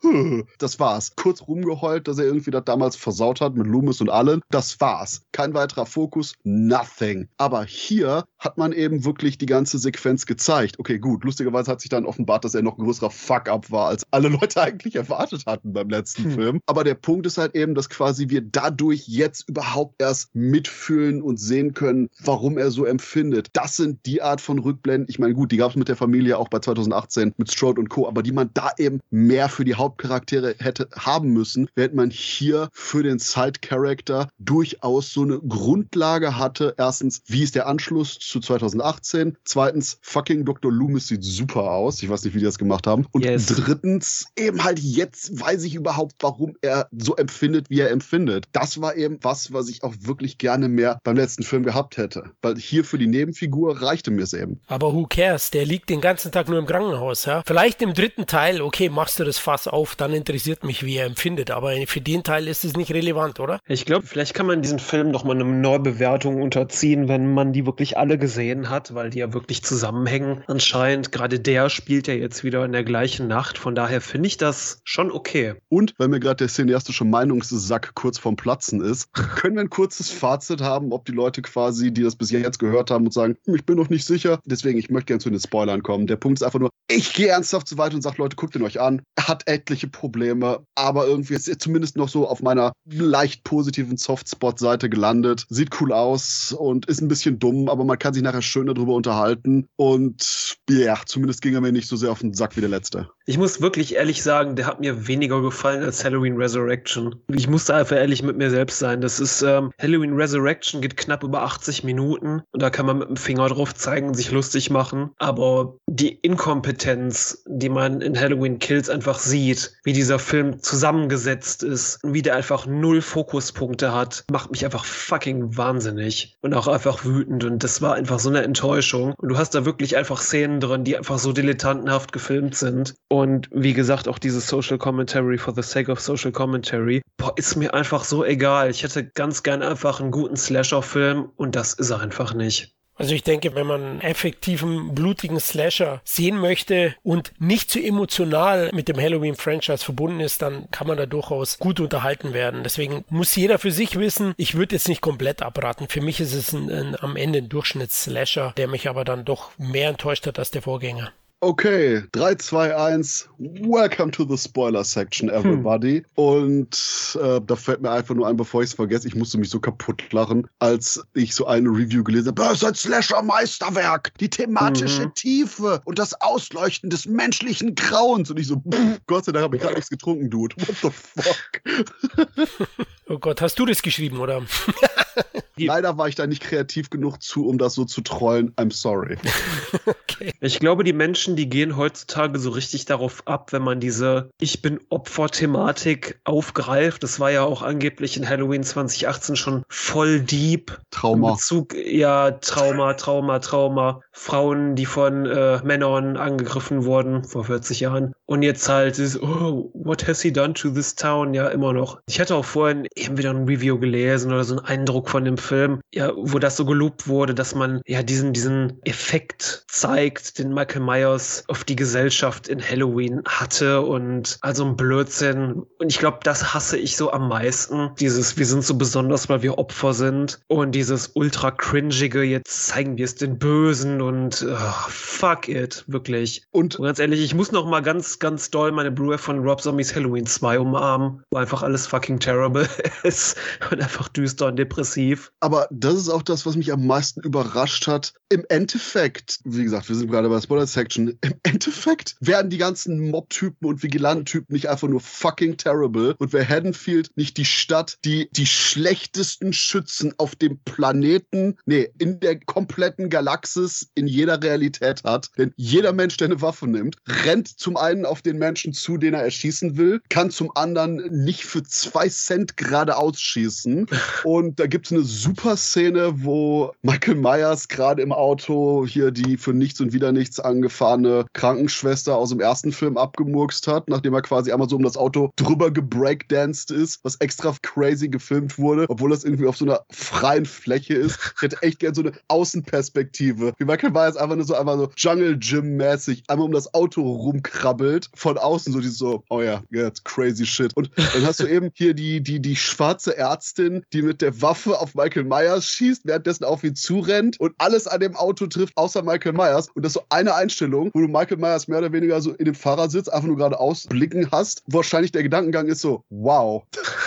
[0.58, 1.12] Das war's.
[1.16, 4.40] Kurz rumgeheult, dass er irgendwie das damals versaut hat mit Loomis und allen.
[4.50, 5.22] Das war's.
[5.32, 7.28] Kein weiterer Fokus, nothing.
[7.36, 10.78] Aber hier hat man eben wirklich die ganze Sequenz gezeigt.
[10.78, 14.04] Okay, gut, lustigerweise hat sich dann offenbart, dass er noch ein größerer Fuck-up war, als
[14.10, 16.30] alle Leute eigentlich erwartet hatten beim letzten hm.
[16.32, 16.60] Film.
[16.66, 21.38] Aber der Punkt ist halt eben, dass quasi wir dadurch jetzt überhaupt erst mitfühlen und
[21.38, 23.48] sehen können, können, warum er so empfindet.
[23.52, 25.08] Das sind die Art von Rückblenden.
[25.08, 27.88] Ich meine, gut, die gab es mit der Familie auch bei 2018 mit Strode und
[27.88, 32.10] Co., aber die man da eben mehr für die Hauptcharaktere hätte haben müssen, während man
[32.10, 36.74] hier für den Side-Character durchaus so eine Grundlage hatte.
[36.78, 39.36] Erstens, wie ist der Anschluss zu 2018?
[39.44, 40.70] Zweitens, fucking Dr.
[40.70, 42.02] Loomis sieht super aus.
[42.02, 43.06] Ich weiß nicht, wie die das gemacht haben.
[43.10, 43.46] Und yes.
[43.46, 48.46] drittens, eben halt jetzt weiß ich überhaupt, warum er so empfindet, wie er empfindet.
[48.52, 52.24] Das war eben was, was ich auch wirklich gerne mehr beim letzten Film gehabt hätte.
[52.42, 54.60] Weil hier für die Nebenfigur reichte mir es eben.
[54.66, 55.50] Aber who cares?
[55.50, 57.42] Der liegt den ganzen Tag nur im Krankenhaus, ja?
[57.46, 61.06] Vielleicht im dritten Teil, okay, machst du das Fass auf, dann interessiert mich, wie er
[61.06, 61.50] empfindet.
[61.50, 63.60] Aber für den Teil ist es nicht relevant, oder?
[63.66, 67.66] Ich glaube, vielleicht kann man diesen Film noch mal eine Neubewertung unterziehen, wenn man die
[67.66, 70.42] wirklich alle gesehen hat, weil die ja wirklich zusammenhängen.
[70.46, 73.58] Anscheinend, gerade der spielt ja jetzt wieder in der gleichen Nacht.
[73.58, 75.54] Von daher finde ich das schon okay.
[75.68, 80.10] Und weil mir gerade der cineastische Meinungssack kurz vorm Platzen ist, können wir ein kurzes
[80.10, 83.54] Fazit haben, ob die Leute quasi, die das bis jetzt gehört haben und sagen, hm,
[83.54, 84.40] ich bin noch nicht sicher.
[84.44, 86.06] Deswegen, ich möchte gerne zu den Spoilern kommen.
[86.06, 88.62] Der Punkt ist einfach nur, ich gehe ernsthaft so weit und sage, Leute, guckt ihn
[88.62, 89.02] euch an.
[89.16, 93.96] Er hat etliche Probleme, aber irgendwie ist er zumindest noch so auf meiner leicht positiven
[93.96, 95.46] Softspot-Seite gelandet.
[95.48, 98.94] Sieht cool aus und ist ein bisschen dumm, aber man kann sich nachher schön darüber
[98.94, 99.66] unterhalten.
[99.76, 103.08] Und ja, zumindest ging er mir nicht so sehr auf den Sack wie der letzte.
[103.30, 107.14] Ich muss wirklich ehrlich sagen, der hat mir weniger gefallen als Halloween Resurrection.
[107.32, 109.00] Ich musste einfach ehrlich mit mir selbst sein.
[109.00, 113.08] Das ist ähm, Halloween Resurrection geht knapp über 80 Minuten und da kann man mit
[113.08, 115.10] dem Finger drauf zeigen und sich lustig machen.
[115.18, 122.02] Aber die Inkompetenz, die man in Halloween Kills einfach sieht, wie dieser Film zusammengesetzt ist
[122.02, 127.04] und wie der einfach null Fokuspunkte hat, macht mich einfach fucking wahnsinnig und auch einfach
[127.04, 127.44] wütend.
[127.44, 129.14] Und das war einfach so eine Enttäuschung.
[129.18, 132.96] Und du hast da wirklich einfach Szenen drin, die einfach so dilettantenhaft gefilmt sind.
[133.08, 137.34] Und und wie gesagt, auch dieses Social Commentary for the sake of Social Commentary, boah,
[137.36, 138.70] ist mir einfach so egal.
[138.70, 142.74] Ich hätte ganz gern einfach einen guten Slasher-Film und das ist er einfach nicht.
[143.00, 148.70] Also ich denke, wenn man einen effektiven, blutigen Slasher sehen möchte und nicht zu emotional
[148.74, 152.62] mit dem Halloween-Franchise verbunden ist, dann kann man da durchaus gut unterhalten werden.
[152.62, 155.88] Deswegen muss jeder für sich wissen, ich würde jetzt nicht komplett abraten.
[155.88, 159.50] Für mich ist es ein, ein, am Ende ein Durchschnitts-Slasher, der mich aber dann doch
[159.56, 161.10] mehr enttäuscht hat als der Vorgänger.
[161.42, 163.28] Okay, 3, 2, 1.
[163.38, 166.00] Welcome to the Spoiler Section, everybody.
[166.00, 166.04] Hm.
[166.14, 169.48] Und äh, da fällt mir einfach nur ein, bevor ich es vergesse, ich musste mich
[169.48, 172.42] so kaputt lachen, als ich so eine Review gelesen habe.
[172.42, 174.12] Das ist ein Slasher-Meisterwerk.
[174.20, 175.14] Die thematische mhm.
[175.14, 178.30] Tiefe und das Ausleuchten des menschlichen Grauens.
[178.30, 180.54] Und ich so, pff, Gott sei Dank habe ich gar nichts getrunken, Dude.
[180.58, 182.68] What the fuck?
[183.08, 184.42] oh Gott, hast du das geschrieben, oder?
[185.66, 188.52] Leider war ich da nicht kreativ genug zu, um das so zu trollen.
[188.56, 189.16] I'm sorry.
[189.86, 190.32] okay.
[190.40, 194.62] Ich glaube, die Menschen, die gehen heutzutage so richtig darauf ab, wenn man diese Ich
[194.62, 197.02] bin Opfer-Thematik aufgreift.
[197.02, 200.78] Das war ja auch angeblich in Halloween 2018 schon voll deep.
[200.90, 201.32] Trauma.
[201.32, 204.00] Bezug, ja, Trauma, Trauma, Trauma.
[204.12, 208.12] Frauen, die von äh, Männern angegriffen wurden vor 40 Jahren.
[208.30, 211.34] Und jetzt halt ist, oh, what has he done to this town?
[211.34, 212.00] Ja, immer noch.
[212.06, 215.36] Ich hatte auch vorhin eben wieder ein Review gelesen oder so einen Eindruck von dem
[215.36, 220.54] Film, ja, wo das so gelobt wurde, dass man ja diesen, diesen Effekt zeigt, den
[220.54, 225.64] Michael Myers auf die Gesellschaft in Halloween hatte und also ein Blödsinn.
[225.80, 227.90] Und ich glaube, das hasse ich so am meisten.
[227.98, 232.96] Dieses, wir sind so besonders, weil wir Opfer sind und dieses ultra cringige, jetzt zeigen
[232.96, 236.44] wir es den Bösen und oh, fuck it, wirklich.
[236.52, 239.60] Und, und, ganz ehrlich, ich muss noch mal ganz, ganz doll meine Brewer von Rob
[239.60, 242.68] Zombies Halloween 2 umarmen, wo einfach alles fucking terrible
[243.02, 243.36] ist
[243.70, 245.32] und einfach düster und depressiv.
[245.40, 248.12] Aber das ist auch das, was mich am meisten überrascht hat.
[248.28, 253.10] Im Endeffekt, wie gesagt, wir sind gerade bei der Spoiler-Section, im Endeffekt werden die ganzen
[253.10, 258.28] Mob-Typen und Vigilanten-Typen nicht einfach nur fucking terrible und wäre Haddonfield nicht die Stadt, die
[258.32, 265.30] die schlechtesten Schützen auf dem Planeten, nee, in der kompletten Galaxis, in jeder Realität hat.
[265.38, 269.14] Denn jeder Mensch, der eine Waffe nimmt, rennt zum einen auf den Menschen zu, den
[269.14, 273.86] er erschießen will, kann zum anderen nicht für zwei Cent geradeaus schießen.
[274.24, 279.36] Und da gibt es eine super Szene, wo Michael Myers gerade im Auto hier die
[279.36, 284.22] für nichts und wieder nichts angefahrene Krankenschwester aus dem ersten Film abgemurkst hat, nachdem er
[284.22, 289.10] quasi einmal so um das Auto drüber gebreakdanced ist, was extra crazy gefilmt wurde, obwohl
[289.10, 291.18] das irgendwie auf so einer freien Fläche ist.
[291.36, 293.52] Ich hätte echt gern so eine Außenperspektive.
[293.58, 297.02] Wie Michael Myers einfach nur so einmal so Jungle Gym mäßig einmal um das Auto
[297.02, 300.76] rumkrabbelt von außen so die so oh ja, yeah, crazy shit.
[300.76, 304.78] Und dann hast du eben hier die die die schwarze Ärztin, die mit der Waffe
[304.78, 309.02] auf Michael Myers schießt, währenddessen auf ihn zurennt und alles an dem Auto trifft, außer
[309.02, 309.68] Michael Myers.
[309.74, 312.44] Und das ist so eine Einstellung, wo du Michael Myers mehr oder weniger so in
[312.44, 314.62] dem Fahrersitz einfach nur gerade ausblicken hast.
[314.66, 316.62] Wahrscheinlich der Gedankengang ist so, wow.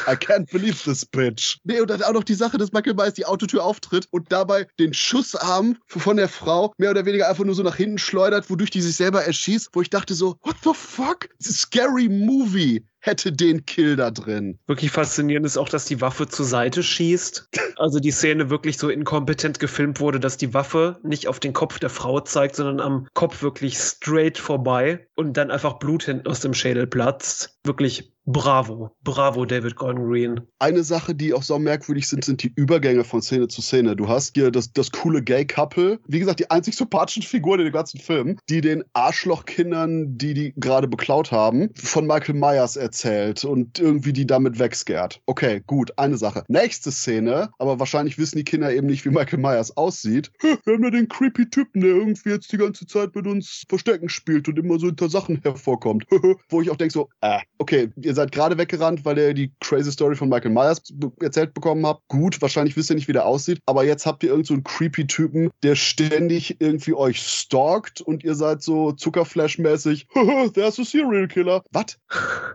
[0.07, 1.59] I can't believe this bitch.
[1.63, 4.67] Nee, und dann auch noch die Sache, dass Michael Myers die Autotür auftritt und dabei
[4.79, 8.69] den Schussarm von der Frau mehr oder weniger einfach nur so nach hinten schleudert, wodurch
[8.69, 11.27] die sich selber erschießt, wo ich dachte so, what the fuck?
[11.39, 14.57] Scary Movie hätte den Kill da drin.
[14.65, 17.49] Wirklich faszinierend ist auch, dass die Waffe zur Seite schießt.
[17.75, 21.79] Also die Szene wirklich so inkompetent gefilmt wurde, dass die Waffe nicht auf den Kopf
[21.79, 26.39] der Frau zeigt, sondern am Kopf wirklich straight vorbei und dann einfach Blut hinten aus
[26.39, 27.59] dem Schädel platzt.
[27.65, 30.41] Wirklich Bravo, bravo, David Gordon Green.
[30.57, 33.97] Eine Sache, die auch so merkwürdig sind, sind die Übergänge von Szene zu Szene.
[33.97, 37.73] Du hast hier das, das coole Gay-Couple, wie gesagt, die einzig sympathischen Figuren in dem
[37.73, 43.79] ganzen Film, die den Arschlochkindern, die die gerade beklaut haben, von Michael Myers erzählt und
[43.79, 45.19] irgendwie die damit wegscared.
[45.25, 46.43] Okay, gut, eine Sache.
[46.47, 50.31] Nächste Szene, aber wahrscheinlich wissen die Kinder eben nicht, wie Michael Myers aussieht.
[50.41, 54.09] Wir haben ja den creepy Typen, der irgendwie jetzt die ganze Zeit mit uns Verstecken
[54.09, 56.05] spielt und immer so hinter Sachen hervorkommt.
[56.49, 59.91] Wo ich auch denke so, äh, okay, ihr seid gerade weggerannt, weil ihr die crazy
[59.91, 60.83] Story von Michael Myers
[61.19, 62.07] erzählt bekommen habt.
[62.09, 65.07] Gut, wahrscheinlich wisst ihr nicht, wie der aussieht, aber jetzt habt ihr irgendeinen so creepy
[65.07, 70.07] Typen, der ständig irgendwie euch stalkt und ihr seid so Zuckerflash-mäßig,
[70.53, 71.63] there's a Serial Killer.
[71.71, 71.97] Was?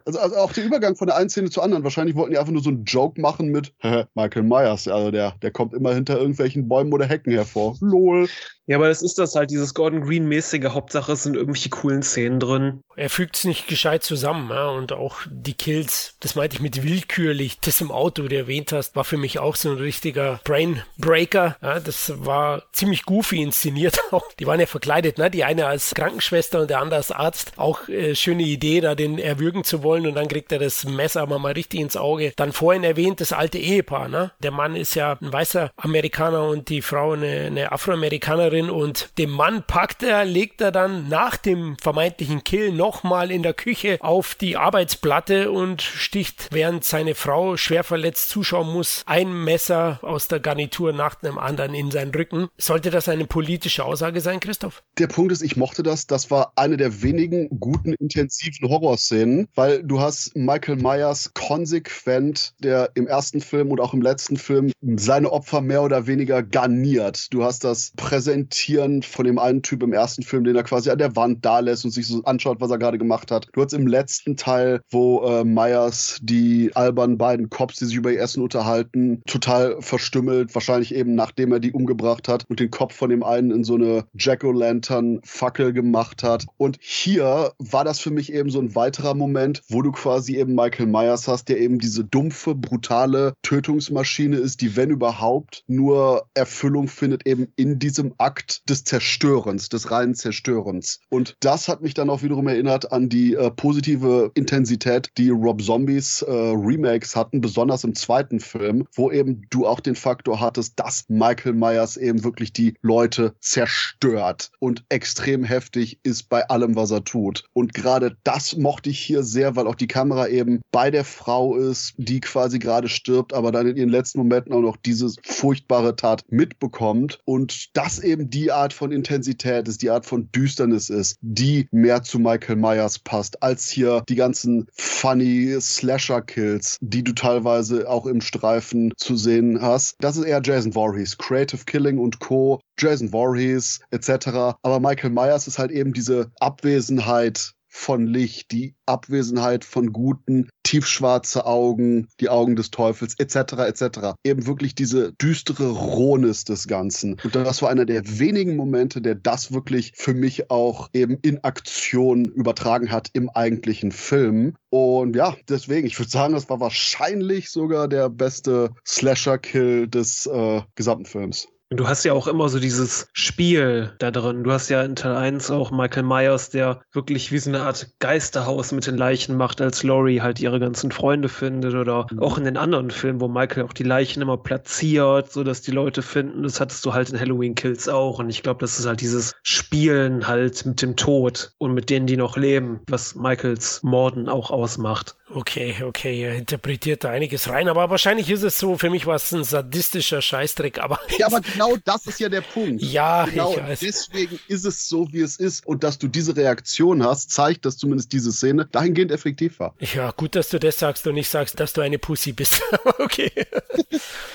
[0.04, 1.84] Also, also auch der Übergang von der einen Szene zur anderen.
[1.84, 3.72] Wahrscheinlich wollten die einfach nur so einen Joke machen mit
[4.14, 4.88] Michael Myers.
[4.88, 7.76] Also der, der kommt immer hinter irgendwelchen Bäumen oder Hecken hervor.
[7.80, 8.28] Lol.
[8.68, 12.38] Ja, aber das ist das halt, dieses Gordon Green-mäßige Hauptsache, es sind irgendwelche coolen Szenen
[12.38, 12.82] drin.
[12.96, 16.82] Er fügt es nicht gescheit zusammen, ja, und auch die Kills, das meinte ich mit
[16.82, 20.40] willkürlich, das im Auto, wie du erwähnt hast, war für mich auch so ein richtiger
[20.44, 21.56] Brainbreaker.
[21.62, 24.30] Ja, das war ziemlich goofy inszeniert auch.
[24.38, 25.30] Die waren ja verkleidet, ne?
[25.30, 27.52] Die eine als Krankenschwester und der andere als Arzt.
[27.56, 31.22] Auch äh, schöne Idee, da den erwürgen zu wollen und dann kriegt er das Messer
[31.22, 32.32] aber mal richtig ins Auge.
[32.36, 34.32] Dann vorhin erwähnt, das alte Ehepaar, ne?
[34.42, 39.30] Der Mann ist ja ein weißer Amerikaner und die Frau eine, eine Afroamerikanerin und dem
[39.30, 44.34] Mann packt er, legt er dann nach dem vermeintlichen Kill nochmal in der Küche auf
[44.34, 50.40] die Arbeitsplatte und sticht, während seine Frau schwer verletzt zuschauen muss, ein Messer aus der
[50.40, 52.48] Garnitur nach dem anderen in seinen Rücken.
[52.58, 54.82] Sollte das eine politische Aussage sein, Christoph?
[54.98, 56.08] Der Punkt ist, ich mochte das.
[56.08, 62.90] Das war eine der wenigen guten, intensiven Horrorszenen, weil du hast Michael Myers konsequent, der
[62.94, 67.32] im ersten Film und auch im letzten Film seine Opfer mehr oder weniger garniert.
[67.32, 70.90] Du hast das präsent Präsentieren von dem einen Typ im ersten Film, den er quasi
[70.90, 73.48] an der Wand da lässt und sich so anschaut, was er gerade gemacht hat.
[73.52, 78.12] Du hast im letzten Teil, wo äh, Myers die albernen beiden Cops, die sich über
[78.12, 82.94] ihr Essen unterhalten, total verstümmelt, wahrscheinlich eben nachdem er die umgebracht hat und den Kopf
[82.94, 86.46] von dem einen in so eine Jack-O-Lantern-Fackel gemacht hat.
[86.56, 90.54] Und hier war das für mich eben so ein weiterer Moment, wo du quasi eben
[90.54, 96.86] Michael Myers hast, der eben diese dumpfe, brutale Tötungsmaschine ist, die, wenn überhaupt, nur Erfüllung
[96.86, 101.00] findet eben in diesem Akt des Zerstörens, des reinen Zerstörens.
[101.08, 105.60] Und das hat mich dann auch wiederum erinnert an die äh, positive Intensität, die Rob
[105.62, 110.78] Zombies äh, Remakes hatten, besonders im zweiten Film, wo eben du auch den Faktor hattest,
[110.78, 116.92] dass Michael Myers eben wirklich die Leute zerstört und extrem heftig ist bei allem, was
[116.92, 117.42] er tut.
[117.52, 121.56] Und gerade das mochte ich hier sehr, weil auch die Kamera eben bei der Frau
[121.56, 125.96] ist, die quasi gerade stirbt, aber dann in ihren letzten Momenten auch noch diese furchtbare
[125.96, 131.16] Tat mitbekommt und das eben die Art von Intensität ist, die Art von Düsternis ist,
[131.20, 137.88] die mehr zu Michael Myers passt, als hier die ganzen funny Slasher-Kills, die du teilweise
[137.88, 139.96] auch im Streifen zu sehen hast.
[140.00, 142.60] Das ist eher Jason Voorhees, Creative Killing und Co.
[142.78, 144.56] Jason Voorhees etc.
[144.62, 151.46] Aber Michael Myers ist halt eben diese Abwesenheit von Licht, die Abwesenheit von guten, tiefschwarze
[151.46, 153.98] Augen, die Augen des Teufels, etc., etc.
[154.24, 157.18] Eben wirklich diese düstere Rohnis des Ganzen.
[157.22, 161.44] Und das war einer der wenigen Momente, der das wirklich für mich auch eben in
[161.44, 164.54] Aktion übertragen hat im eigentlichen Film.
[164.70, 170.62] Und ja, deswegen, ich würde sagen, das war wahrscheinlich sogar der beste Slasher-Kill des äh,
[170.74, 171.48] gesamten Films.
[171.70, 174.42] Du hast ja auch immer so dieses Spiel da drin.
[174.42, 177.90] Du hast ja in Teil 1 auch Michael Myers, der wirklich wie so eine Art
[177.98, 181.74] Geisterhaus mit den Leichen macht, als Laurie halt ihre ganzen Freunde findet.
[181.74, 182.20] Oder mhm.
[182.20, 186.00] auch in den anderen Filmen, wo Michael auch die Leichen immer platziert, sodass die Leute
[186.00, 186.42] finden.
[186.42, 188.18] Das hattest du halt in Halloween Kills auch.
[188.18, 192.06] Und ich glaube, das ist halt dieses Spielen halt mit dem Tod und mit denen,
[192.06, 195.16] die noch leben, was Michaels Morden auch ausmacht.
[195.30, 199.16] Okay, okay, er interpretiert da einiges rein, aber wahrscheinlich ist es so, für mich war
[199.16, 200.98] es ein sadistischer Scheißdreck, aber.
[201.18, 202.82] Ja, aber genau das ist ja der Punkt.
[202.82, 203.80] Ja, genau ich weiß.
[203.80, 205.66] deswegen ist es so, wie es ist.
[205.66, 209.74] Und dass du diese Reaktion hast, zeigt, dass zumindest diese Szene dahingehend effektiv war.
[209.80, 212.62] Ja, gut, dass du das sagst und nicht sagst, dass du eine Pussy bist.
[212.98, 213.30] okay.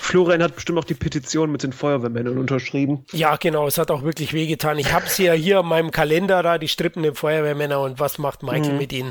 [0.00, 3.04] Florian hat bestimmt auch die Petition mit den Feuerwehrmännern unterschrieben.
[3.12, 4.78] Ja, genau, es hat auch wirklich wehgetan.
[4.78, 8.72] Ich habe ja hier in meinem Kalender da, die strippenden Feuerwehrmänner und was macht Michael
[8.72, 8.78] Mhm.
[8.78, 9.10] mit ihnen.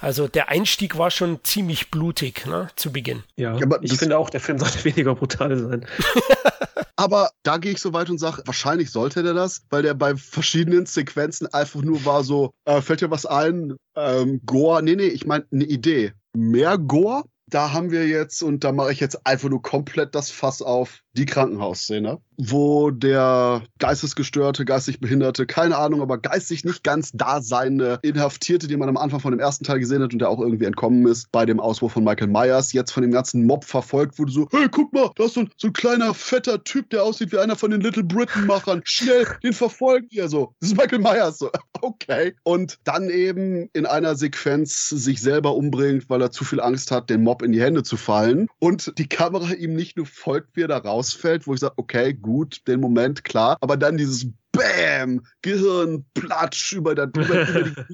[0.00, 3.22] Also der Einstieg war schon ziemlich blutig, ne, zu Beginn.
[3.36, 5.86] Ja, aber ich finde auch, der Film sollte weniger brutal sein.
[6.96, 10.16] Aber da gehe ich so weit und sage, wahrscheinlich sollte der das, weil der bei
[10.16, 13.76] verschiedenen Sequenzen einfach nur war so, äh, fällt dir was ein?
[13.96, 16.12] Ähm, Gore, nee, nee, ich meine eine Idee.
[16.36, 17.24] Mehr Gore?
[17.50, 21.00] Da haben wir jetzt, und da mache ich jetzt einfach nur komplett das Fass auf,
[21.12, 27.98] die Krankenhausszene, wo der geistesgestörte, geistig behinderte, keine Ahnung, aber geistig nicht ganz da seine
[28.02, 30.64] Inhaftierte, die man am Anfang von dem ersten Teil gesehen hat und der auch irgendwie
[30.64, 34.32] entkommen ist, bei dem Ausbruch von Michael Myers, jetzt von dem ganzen Mob verfolgt wurde,
[34.32, 37.32] so, hey, guck mal, da ist so ein, so ein kleiner, fetter Typ, der aussieht
[37.32, 38.82] wie einer von den Little Britain-Machern.
[38.84, 40.54] Schnell, den verfolgen wir so.
[40.60, 42.34] Das ist Michael Myers, so, okay.
[42.42, 47.10] Und dann eben in einer Sequenz sich selber umbringt, weil er zu viel Angst hat,
[47.10, 48.48] den Mob in die Hände zu fallen.
[48.58, 52.14] Und die Kamera ihm nicht nur folgt, wie er da rausfällt, wo ich sage, okay,
[52.24, 55.20] gut, den Moment, klar, aber dann dieses Bam!
[55.42, 57.86] Gehirnplatsch über, der, über, über den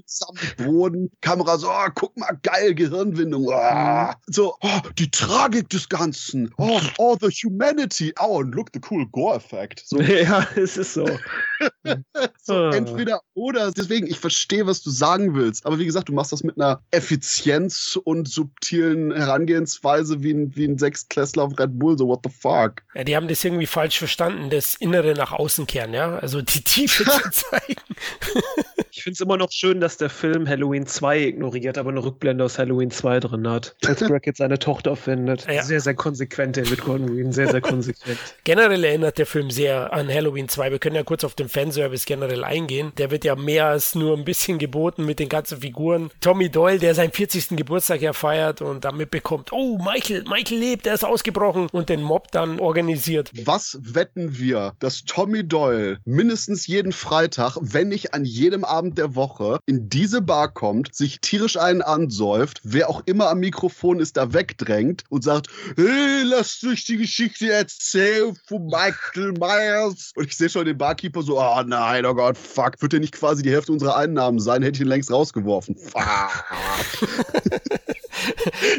[0.58, 1.10] Boden.
[1.20, 3.46] Kamera so, oh, guck mal, geil, Gehirnwindung.
[3.48, 4.12] Oh.
[4.26, 6.52] So, oh, die Tragik des Ganzen.
[6.58, 8.12] Oh, oh, the humanity.
[8.20, 9.82] Oh, and look, the cool Gore-Effekt.
[9.84, 11.06] So, ja, es ist so.
[12.42, 12.74] so Ah.
[12.74, 13.70] entweder oder.
[13.72, 15.66] Deswegen, ich verstehe, was du sagen willst.
[15.66, 20.66] Aber wie gesagt, du machst das mit einer Effizienz und subtilen Herangehensweise wie ein, wie
[20.66, 21.96] ein Sechstklässler auf Red Bull.
[21.98, 22.82] So, what the fuck?
[22.94, 26.18] Ja, die haben das irgendwie falsch verstanden, das Innere nach außen kehren, ja.
[26.18, 27.80] Also die Tiefe zu zeigen.
[28.90, 32.44] Ich finde es immer noch schön, dass der Film Halloween 2 ignoriert, aber eine Rückblende
[32.44, 33.76] aus Halloween 2 drin hat.
[33.86, 35.46] Als Brackett seine Tochter findet.
[35.46, 35.62] Ja.
[35.62, 37.32] Sehr, sehr konsequent, David Gordon Green.
[37.32, 38.18] Sehr, sehr konsequent.
[38.44, 40.72] Generell erinnert der Film sehr an Halloween 2.
[40.72, 42.92] Wir können ja kurz auf den Fanservice generell eingehen.
[42.98, 46.10] Der wird ja mehr als nur ein bisschen geboten mit den ganzen Figuren.
[46.20, 47.56] Tommy Doyle, der seinen 40.
[47.56, 52.02] Geburtstag ja feiert und damit bekommt, oh, Michael, Michael lebt, er ist ausgebrochen und den
[52.02, 53.30] Mob dann organisiert.
[53.44, 59.14] Was wetten wir, dass Tommy Doyle mindestens jeden Freitag, wenn nicht an jedem Abend der
[59.14, 64.16] Woche, in diese Bar kommt, sich tierisch einen ansäuft, wer auch immer am Mikrofon ist,
[64.16, 70.12] da wegdrängt und sagt, hey, lasst euch die Geschichte erzählen von Michael Myers.
[70.16, 73.14] Und ich sehe schon den Barkeeper so, oh nein, oh Gott, fuck, wird der nicht
[73.14, 75.76] quasi die Hälfte unserer Einnahmen sein, hätte ich ihn längst rausgeworfen.
[75.76, 76.00] Fuck.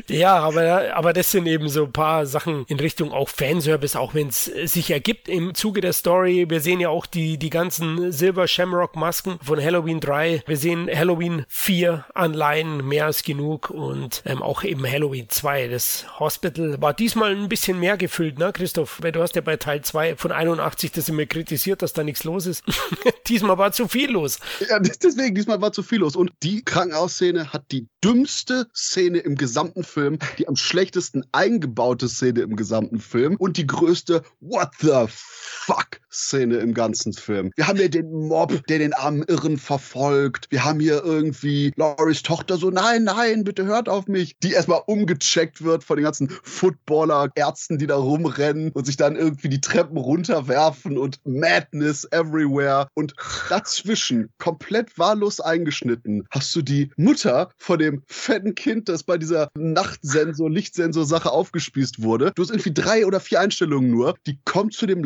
[0.07, 4.13] Ja, aber, aber das sind eben so ein paar Sachen in Richtung auch Fanservice, auch
[4.13, 6.45] wenn es sich ergibt im Zuge der Story.
[6.49, 10.43] Wir sehen ja auch die, die ganzen Silver Shamrock Masken von Halloween 3.
[10.45, 15.67] Wir sehen Halloween 4 Anleihen, mehr als genug und ähm, auch eben Halloween 2.
[15.69, 18.99] Das Hospital war diesmal ein bisschen mehr gefüllt, ne, Christoph?
[19.01, 22.23] Weil du hast ja bei Teil 2 von 81 das immer kritisiert, dass da nichts
[22.23, 22.63] los ist.
[23.27, 24.39] diesmal war zu viel los.
[24.69, 26.15] Ja, des- deswegen, diesmal war zu viel los.
[26.15, 32.41] Und die Krankenhausszene hat die dümmste Szene im gesamten Film, die am schlechtesten eingebaute Szene
[32.41, 37.51] im gesamten Film und die größte What the fuck Szene im ganzen Film.
[37.55, 40.47] Wir haben hier den Mob, der den armen Irren verfolgt.
[40.49, 44.35] Wir haben hier irgendwie Loris Tochter so, nein, nein, bitte hört auf mich.
[44.43, 49.49] Die erstmal umgecheckt wird von den ganzen Footballer-Ärzten, die da rumrennen und sich dann irgendwie
[49.49, 52.87] die Treppen runterwerfen und Madness everywhere.
[52.93, 53.13] Und
[53.49, 59.49] dazwischen, komplett wahllos eingeschnitten, hast du die Mutter von dem fetten Kind, das bei dieser
[59.57, 62.31] Nachtsensor, Lichtsensor-Sache aufgespießt wurde.
[62.35, 64.15] Du hast irgendwie drei oder vier Einstellungen nur.
[64.27, 65.03] Die kommt zu dem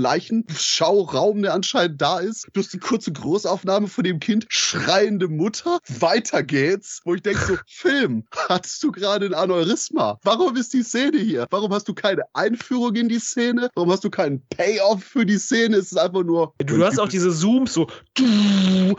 [0.95, 2.47] Leichenschauraum, der anscheinend da ist.
[2.53, 5.79] Du hast eine kurze Großaufnahme von dem Kind, schreiende Mutter.
[5.99, 7.01] Weiter geht's.
[7.03, 10.19] Wo ich denke so, Film, hattest du gerade ein Aneurysma?
[10.23, 11.47] Warum ist die Szene hier?
[11.49, 13.69] Warum hast du keine Einführung in die Szene?
[13.75, 15.77] Warum hast du keinen Payoff für die Szene?
[15.77, 16.53] Es ist einfach nur.
[16.57, 17.87] Du hast auch diese Zooms so.
[18.17, 18.93] Ja,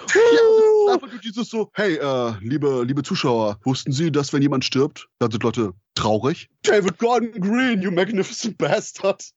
[0.92, 5.08] einfach nur dieses so, hey, äh, liebe, liebe Zuschauer, wussten Sie, dass wenn jemand stirbt,
[5.18, 6.48] dann sind Leute traurig?
[6.62, 9.24] David Gordon Green, you magnificent bastard.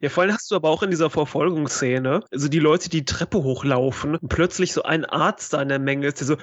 [0.00, 1.10] Ja, vor allem hast du aber auch in dieser
[1.60, 6.06] Verfolgungsszene, also die Leute, die Treppe hochlaufen plötzlich so ein Arzt da in der Menge
[6.06, 6.36] ist, der so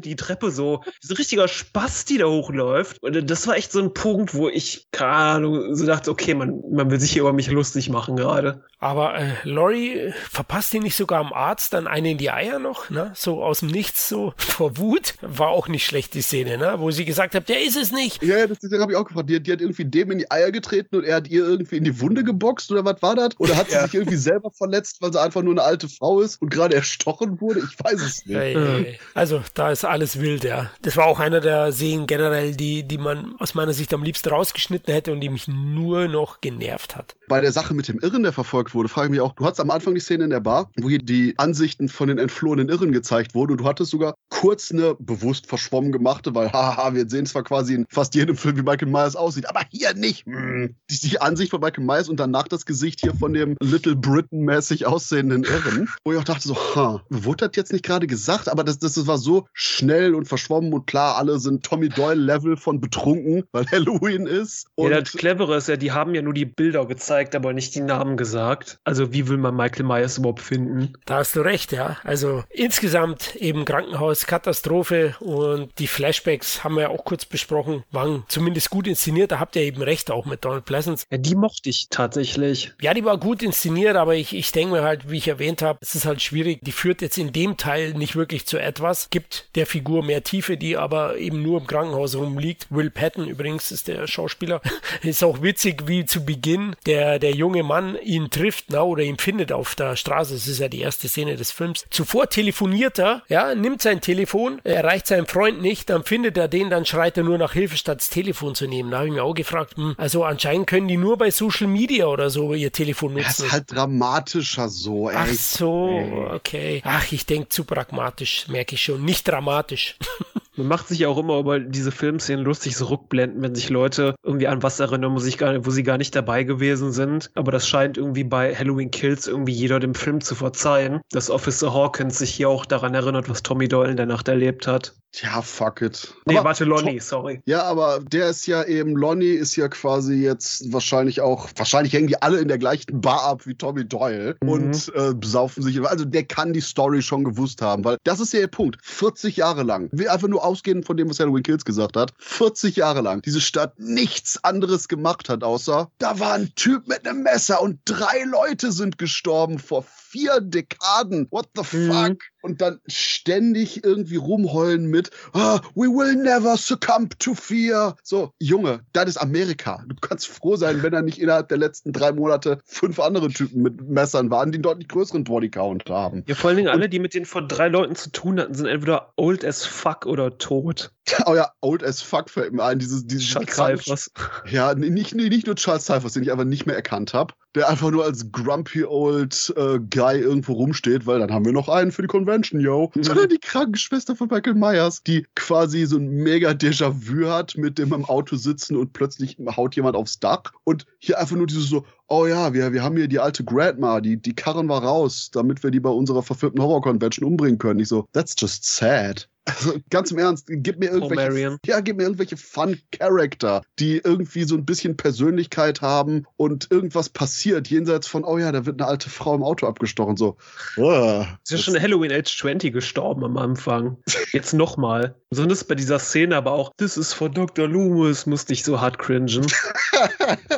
[0.00, 3.02] die Treppe so, so ein richtiger Spaß, die da hochläuft.
[3.02, 6.60] Und das war echt so ein Punkt, wo ich, keine Ahnung, so dachte, okay, man,
[6.70, 8.64] man will sich hier über mich lustig machen gerade.
[8.78, 12.58] Aber äh, Laurie äh, verpasst ihn nicht sogar am Arzt dann eine in die Eier
[12.58, 13.10] noch, ne?
[13.14, 15.14] So aus dem Nichts, so vor Wut.
[15.22, 16.74] War auch nicht schlecht, die Szene, ne?
[16.76, 18.22] Wo sie gesagt hat, der ist es nicht.
[18.22, 19.30] Ja, ja, das, habe ich auch gefragt.
[19.30, 21.84] Die, die hat irgendwie dem in die Eier getreten und er hat ihr irgendwie in
[21.84, 23.30] die Wunde geboxt oder was war das?
[23.38, 23.84] Oder hat sie Ja.
[23.84, 27.40] sich irgendwie selber verletzt, weil sie einfach nur eine alte Frau ist und gerade erstochen
[27.40, 27.60] wurde?
[27.60, 28.36] Ich weiß es nicht.
[28.36, 28.98] Ey, ey, ey.
[29.14, 30.70] Also, da ist alles wild, ja.
[30.82, 34.28] Das war auch einer der Szenen generell, die, die man aus meiner Sicht am liebsten
[34.28, 37.16] rausgeschnitten hätte und die mich nur noch genervt hat.
[37.28, 39.60] Bei der Sache mit dem Irren, der verfolgt wurde, frage ich mich auch, du hattest
[39.60, 42.92] am Anfang die Szene in der Bar, wo hier die Ansichten von den entflohenen Irren
[42.92, 47.26] gezeigt wurden und du hattest sogar kurz eine bewusst verschwommen gemachte, weil haha, wir sehen
[47.26, 50.26] zwar quasi in fast jedem Film, wie Michael Myers aussieht, aber hier nicht.
[50.26, 50.76] Hm.
[50.90, 54.86] Die, die Ansicht von Michael Myers und danach das Gesicht hier von dem Little Britain-mäßig
[54.86, 58.64] aussehenden Irren, wo ich auch dachte so, ha, wurde das jetzt nicht gerade gesagt, aber
[58.64, 59.46] das, das, das war so
[59.76, 64.66] schnell und verschwommen und klar, alle sind Tommy Doyle-Level von betrunken, weil Halloween ist.
[64.74, 67.74] Und ja, das Clevere ist ja, die haben ja nur die Bilder gezeigt, aber nicht
[67.74, 68.78] die Namen gesagt.
[68.84, 70.94] Also wie will man Michael Myers überhaupt finden?
[71.04, 71.98] Da hast du recht, ja.
[72.04, 78.24] Also insgesamt eben Krankenhaus, Katastrophe und die Flashbacks haben wir ja auch kurz besprochen, waren
[78.28, 79.32] zumindest gut inszeniert.
[79.32, 81.06] Da habt ihr eben recht, auch mit Donald Pleasance.
[81.10, 82.72] Ja, die mochte ich tatsächlich.
[82.80, 85.78] Ja, die war gut inszeniert, aber ich, ich denke mir halt, wie ich erwähnt habe,
[85.82, 86.60] es ist halt schwierig.
[86.62, 90.56] Die führt jetzt in dem Teil nicht wirklich zu etwas, gibt der Figur mehr Tiefe,
[90.56, 92.66] die aber eben nur im Krankenhaus rumliegt.
[92.70, 94.60] Will Patton übrigens ist der Schauspieler.
[95.02, 99.18] ist auch witzig, wie zu Beginn der, der junge Mann ihn trifft na, oder ihn
[99.18, 100.34] findet auf der Straße.
[100.34, 101.84] Das ist ja die erste Szene des Films.
[101.90, 106.70] Zuvor telefoniert er, ja, nimmt sein Telefon, erreicht seinen Freund nicht, dann findet er den,
[106.70, 108.90] dann schreit er nur nach Hilfe, statt das Telefon zu nehmen.
[108.90, 112.06] Da habe ich mir auch gefragt, hm, also anscheinend können die nur bei Social Media
[112.06, 113.26] oder so ihr Telefon nutzen.
[113.26, 115.16] Das ist halt dramatischer so, ey.
[115.18, 116.82] Ach so, okay.
[116.84, 119.04] Ach, ich denke zu pragmatisch, merke ich schon.
[119.04, 119.96] Nicht dramatisch dramatisch.
[120.56, 124.48] Man macht sich auch immer über diese Filmszenen lustig, so rückblenden, wenn sich Leute irgendwie
[124.48, 127.30] an was erinnern, wo, sich gar, wo sie gar nicht dabei gewesen sind.
[127.34, 131.74] Aber das scheint irgendwie bei Halloween Kills irgendwie jeder dem Film zu verzeihen, dass Officer
[131.74, 134.94] Hawkins sich hier auch daran erinnert, was Tommy Doyle in der Nacht erlebt hat.
[135.22, 136.14] Ja, fuck it.
[136.26, 137.40] Nee, aber, warte, Lonnie, sorry.
[137.46, 142.08] Ja, aber der ist ja eben, Lonnie ist ja quasi jetzt wahrscheinlich auch, wahrscheinlich hängen
[142.08, 144.48] die alle in der gleichen Bar ab wie Tommy Doyle mhm.
[144.48, 145.80] und äh, besaufen sich.
[145.86, 148.76] Also der kann die Story schon gewusst haben, weil das ist ja der Punkt.
[148.82, 152.76] 40 Jahre lang, wir einfach nur ausgehen von dem, was Halloween Kills gesagt hat, 40
[152.76, 157.22] Jahre lang diese Stadt nichts anderes gemacht hat, außer da war ein Typ mit einem
[157.22, 159.84] Messer und drei Leute sind gestorben vor
[160.16, 161.28] vier Dekaden.
[161.30, 161.92] What the mhm.
[161.92, 162.18] fuck?
[162.42, 167.96] Und dann ständig irgendwie rumheulen mit, oh, we will never succumb to fear.
[168.02, 169.84] So, Junge, das ist Amerika.
[169.86, 173.62] Du kannst froh sein, wenn er nicht innerhalb der letzten drei Monate fünf andere Typen
[173.62, 176.24] mit Messern waren, die einen deutlich größeren Bodycount haben.
[176.28, 178.66] Ja, vor allen Dingen alle, die mit denen vor drei Leuten zu tun hatten, sind
[178.66, 180.92] entweder old as fuck oder tot.
[181.26, 182.78] Oh ja, old as fuck fällt mir ein.
[182.78, 184.10] Dieses, dieses Charles Cyphers.
[184.48, 187.90] Ja, nicht, nicht nur Charles Cyphers, den ich einfach nicht mehr erkannt habe der einfach
[187.90, 192.02] nur als grumpy old äh, Guy irgendwo rumsteht, weil dann haben wir noch einen für
[192.02, 192.92] die Convention, yo.
[192.94, 193.02] Mhm.
[193.02, 197.94] Sondern die Krankenschwester von Michael Myers, die quasi so ein mega Déjà-vu hat, mit dem
[197.94, 201.86] im Auto sitzen und plötzlich haut jemand aufs Dach und hier einfach nur dieses so,
[202.08, 205.62] oh ja, wir, wir haben hier die alte Grandma, die, die karren wir raus, damit
[205.62, 207.80] wir die bei unserer verfilmten Horror-Convention umbringen können.
[207.80, 209.28] Ich so, that's just sad.
[209.46, 213.98] Also ganz im Ernst, gib mir irgendwelche, oh, ja, gib mir irgendwelche Fun Character, die
[213.98, 218.80] irgendwie so ein bisschen Persönlichkeit haben und irgendwas passiert jenseits von, oh ja, da wird
[218.80, 220.36] eine alte Frau im Auto abgestochen, so.
[220.76, 223.98] Oh, ist ja schon Halloween Age 20 gestorben am Anfang.
[224.32, 225.14] Jetzt nochmal.
[225.30, 227.68] Besonders bei dieser Szene, aber auch, this is for Dr.
[227.68, 229.46] Loomis, musste ich so hart cringen.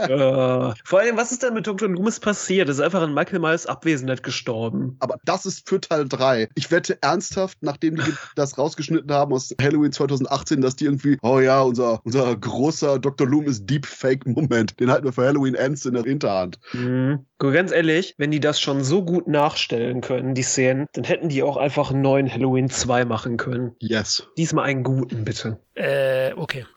[0.09, 1.89] uh, vor allem, was ist denn mit Dr.
[1.89, 2.69] Loomis passiert?
[2.69, 4.97] ist einfach in Michael Myers Abwesenheit gestorben.
[5.01, 6.49] Aber das ist für Teil 3.
[6.55, 11.19] Ich wette ernsthaft, nachdem die das raus rausgeschnitten haben aus Halloween 2018, dass die irgendwie,
[11.23, 13.27] oh ja, unser, unser großer Dr.
[13.27, 16.59] Loomis Deepfake-Moment, den halten wir für Halloween Ends in der Hinterhand.
[16.73, 17.27] Mhm.
[17.39, 21.43] Ganz ehrlich, wenn die das schon so gut nachstellen können, die Szenen, dann hätten die
[21.43, 23.75] auch einfach einen neuen Halloween 2 machen können.
[23.81, 24.27] Yes.
[24.37, 25.59] Diesmal einen guten, bitte.
[25.75, 26.67] Äh, okay.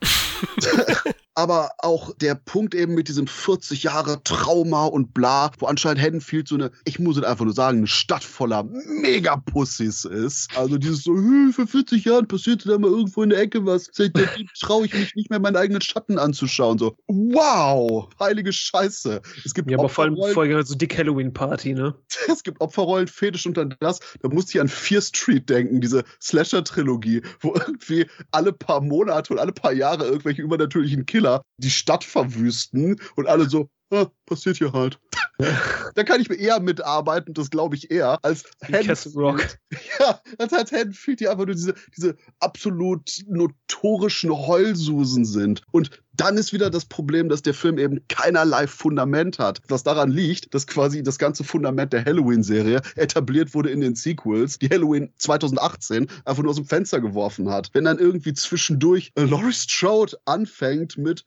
[1.34, 6.48] aber auch der Punkt eben mit diesem 40 Jahre Trauma und bla, wo anscheinend Haddonfield
[6.48, 10.56] so eine, ich muss es einfach nur sagen, eine Stadt voller Megapussys ist.
[10.56, 11.14] Also dieses so,
[11.52, 13.88] für 40 Jahren passierte da mal irgendwo in der Ecke was.
[13.92, 14.26] Seitdem
[14.60, 16.78] traue ich mich nicht mehr, meinen eigenen Schatten anzuschauen.
[16.78, 19.22] So, wow, heilige Scheiße.
[19.44, 21.94] Es gibt ja, aber vor allem vorher so dick Halloween-Party, ne?
[22.28, 24.00] Es gibt Opferrollen, Fetisch und dann das.
[24.20, 29.38] Da musste ich an Fear Street denken, diese Slasher-Trilogie, wo irgendwie alle paar Monate und
[29.38, 34.56] alle paar Jahre irgendwelche übernatürlichen Killer Killer die Stadt verwüsten und alle so, ah, passiert
[34.58, 34.98] hier halt.
[35.94, 38.44] da kann ich mir eher mitarbeiten, das glaube ich eher, als
[39.14, 39.46] Rock.
[39.98, 45.62] Ja, als, als Haddonfield, die einfach nur diese, diese absolut notorischen Heulsusen sind.
[45.70, 49.62] Und dann ist wieder das Problem, dass der Film eben keinerlei Fundament hat.
[49.68, 54.58] Was daran liegt, dass quasi das ganze Fundament der Halloween-Serie etabliert wurde in den Sequels,
[54.58, 57.70] die Halloween 2018 einfach nur aus dem Fenster geworfen hat.
[57.72, 61.24] Wenn dann irgendwie zwischendurch Laurie Strode anfängt mit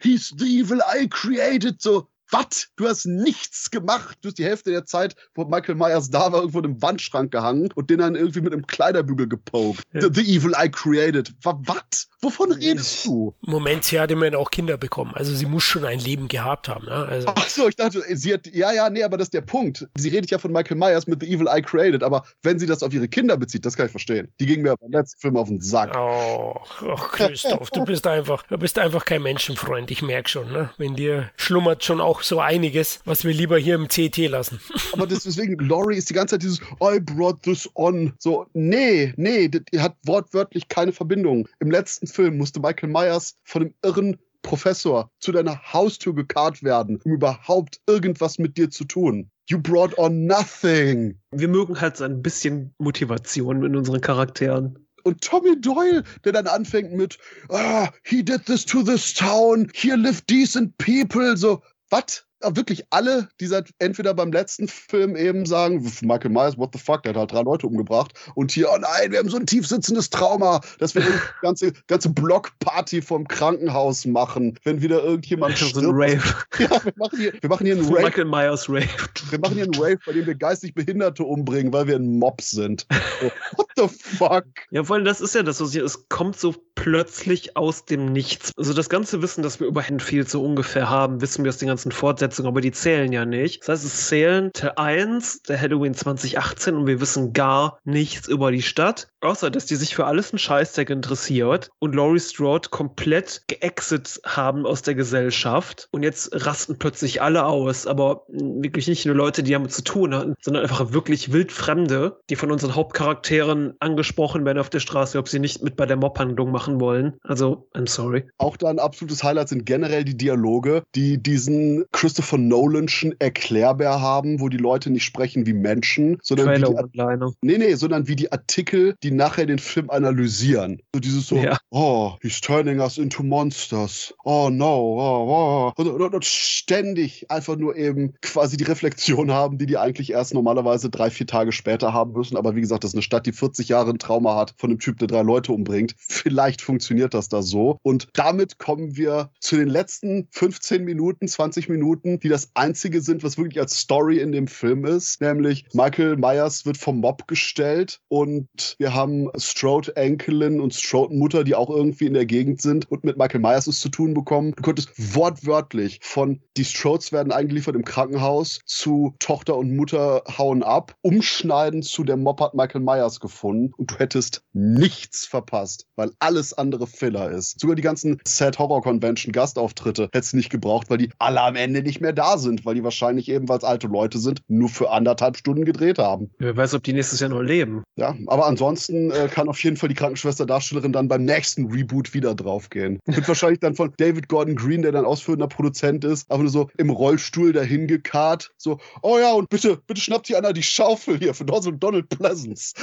[0.00, 2.68] He's the evil I created, so Was?
[2.76, 4.18] Du hast nichts gemacht.
[4.22, 7.30] Du hast die Hälfte der Zeit, wo Michael Myers da war, irgendwo in einem Wandschrank
[7.30, 9.82] gehangen und den dann irgendwie mit einem Kleiderbügel gepokt.
[9.92, 10.00] Ja.
[10.00, 11.34] The, the, Evil I Created.
[11.42, 12.08] Was?
[12.22, 13.34] Wovon redest du?
[13.42, 15.12] Moment, sie hat immerhin auch Kinder bekommen.
[15.14, 16.86] Also sie muss schon ein Leben gehabt haben.
[16.86, 16.92] Ne?
[16.92, 17.28] Also.
[17.34, 19.86] Ach so, ich dachte, sie hat, ja, ja, nee, aber das ist der Punkt.
[19.96, 22.82] Sie redet ja von Michael Myers mit The Evil I Created, aber wenn sie das
[22.82, 24.32] auf ihre Kinder bezieht, das kann ich verstehen.
[24.40, 25.94] Die ging mir beim letzten Film auf den Sack.
[25.96, 29.90] Oh, oh Christoph, du bist einfach, du bist einfach kein Menschenfreund.
[29.90, 30.70] Ich merke schon, ne?
[30.78, 34.60] Wenn dir schlummert schon auch so einiges, was wir lieber hier im CT lassen.
[34.92, 38.12] Aber deswegen, Laurie ist die ganze Zeit dieses I brought this on.
[38.18, 41.48] So, nee, nee, die hat wortwörtlich keine Verbindung.
[41.60, 47.00] Im letzten Film musste Michael Myers von dem irren Professor zu deiner Haustür gekarrt werden,
[47.04, 49.30] um überhaupt irgendwas mit dir zu tun.
[49.48, 51.18] You brought on nothing.
[51.30, 54.78] Wir mögen halt so ein bisschen Motivation in unseren Charakteren.
[55.04, 57.18] Und Tommy Doyle, der dann anfängt mit,
[57.48, 61.60] ah, he did this to this town, here live decent people, so,
[61.92, 62.24] was?
[62.50, 67.02] Wirklich alle, die seit entweder beim letzten Film eben sagen, Michael Myers, what the fuck,
[67.02, 68.12] der hat halt drei Leute umgebracht.
[68.34, 72.10] Und hier, oh nein, wir haben so ein tiefsitzendes Trauma, dass wir eine ganze, ganze
[72.10, 75.74] Blockparty vom Krankenhaus machen, wenn wieder irgendjemand stirbt.
[75.74, 76.22] So ein Rave.
[76.58, 78.02] Ja, wir machen hier, wir machen hier einen Rave.
[78.02, 78.88] Michael Myers Rave.
[79.30, 82.40] Wir machen hier einen Rave, bei dem wir geistig Behinderte umbringen, weil wir ein Mob
[82.40, 82.86] sind.
[83.20, 84.44] So, what the fuck?
[84.70, 88.12] Ja, vor allem, das ist ja das, was hier, es kommt so plötzlich aus dem
[88.12, 88.52] Nichts.
[88.56, 91.68] Also das ganze Wissen, das wir über Henfield so ungefähr haben, wissen wir aus den
[91.68, 93.62] ganzen Fortsetzungen Fortsetzung, aber die zählen ja nicht.
[93.62, 98.50] Das heißt, es zählen Teil 1 der Halloween 2018 und wir wissen gar nichts über
[98.50, 103.42] die Stadt, außer dass die sich für alles einen Scheißdeck interessiert und Laurie Strode komplett
[103.48, 109.14] geexit haben aus der Gesellschaft und jetzt rasten plötzlich alle aus, aber wirklich nicht nur
[109.14, 114.44] Leute, die damit zu tun hatten, sondern einfach wirklich wildfremde, die von unseren Hauptcharakteren angesprochen
[114.44, 117.14] werden auf der Straße, ob sie nicht mit bei der Mobhandlung machen wollen.
[117.22, 118.24] Also, I'm sorry.
[118.38, 124.00] Auch da ein absolutes Highlight sind generell die Dialoge, die diesen Christopher Christopher Nolanschen Erklärbär
[124.00, 128.14] haben, wo die Leute nicht sprechen wie Menschen, sondern wie die, nee, nee, sondern wie
[128.14, 130.80] die Artikel, die nachher den Film analysieren.
[130.94, 131.58] So dieses so, ja.
[131.70, 134.14] oh, he's turning us into monsters.
[134.22, 135.82] Oh no, oh, oh.
[135.82, 140.32] Und, und, und, ständig einfach nur eben quasi die Reflexion haben, die die eigentlich erst
[140.32, 142.36] normalerweise drei, vier Tage später haben müssen.
[142.36, 144.78] Aber wie gesagt, das ist eine Stadt, die 40 Jahre ein Trauma hat von einem
[144.78, 145.96] Typ, der drei Leute umbringt.
[145.98, 147.78] Vielleicht funktioniert das da so.
[147.82, 153.22] Und damit kommen wir zu den letzten 15 Minuten, 20 Minuten die das einzige sind,
[153.22, 155.20] was wirklich als Story in dem Film ist.
[155.20, 161.44] Nämlich Michael Myers wird vom Mob gestellt und wir haben Strode Enkelin und Strode Mutter,
[161.44, 164.52] die auch irgendwie in der Gegend sind und mit Michael Myers es zu tun bekommen.
[164.56, 170.62] Du konntest wortwörtlich von die Strodes werden eingeliefert im Krankenhaus zu Tochter und Mutter hauen
[170.62, 176.12] ab, umschneiden zu der Mob hat Michael Myers gefunden und du hättest nichts verpasst, weil
[176.18, 177.58] alles andere Filler ist.
[177.60, 181.56] Sogar die ganzen Sad Horror Convention Gastauftritte hättest du nicht gebraucht, weil die alle am
[181.56, 184.68] Ende nicht mehr da sind, weil die wahrscheinlich eben, weil es alte Leute sind, nur
[184.68, 186.30] für anderthalb Stunden gedreht haben.
[186.38, 187.82] Wer weiß, ob die nächstes Jahr noch leben.
[187.96, 192.34] Ja, aber ansonsten äh, kann auf jeden Fall die Krankenschwester-Darstellerin dann beim nächsten Reboot wieder
[192.34, 192.98] draufgehen.
[193.06, 196.70] Wird wahrscheinlich dann von David Gordon Green, der dann ausführender Produzent ist, aber nur so
[196.76, 198.50] im Rollstuhl dahin gekarrt.
[198.56, 202.74] So, oh ja, und bitte, bitte schnappt hier einer die Schaufel hier für Donald Pleasance.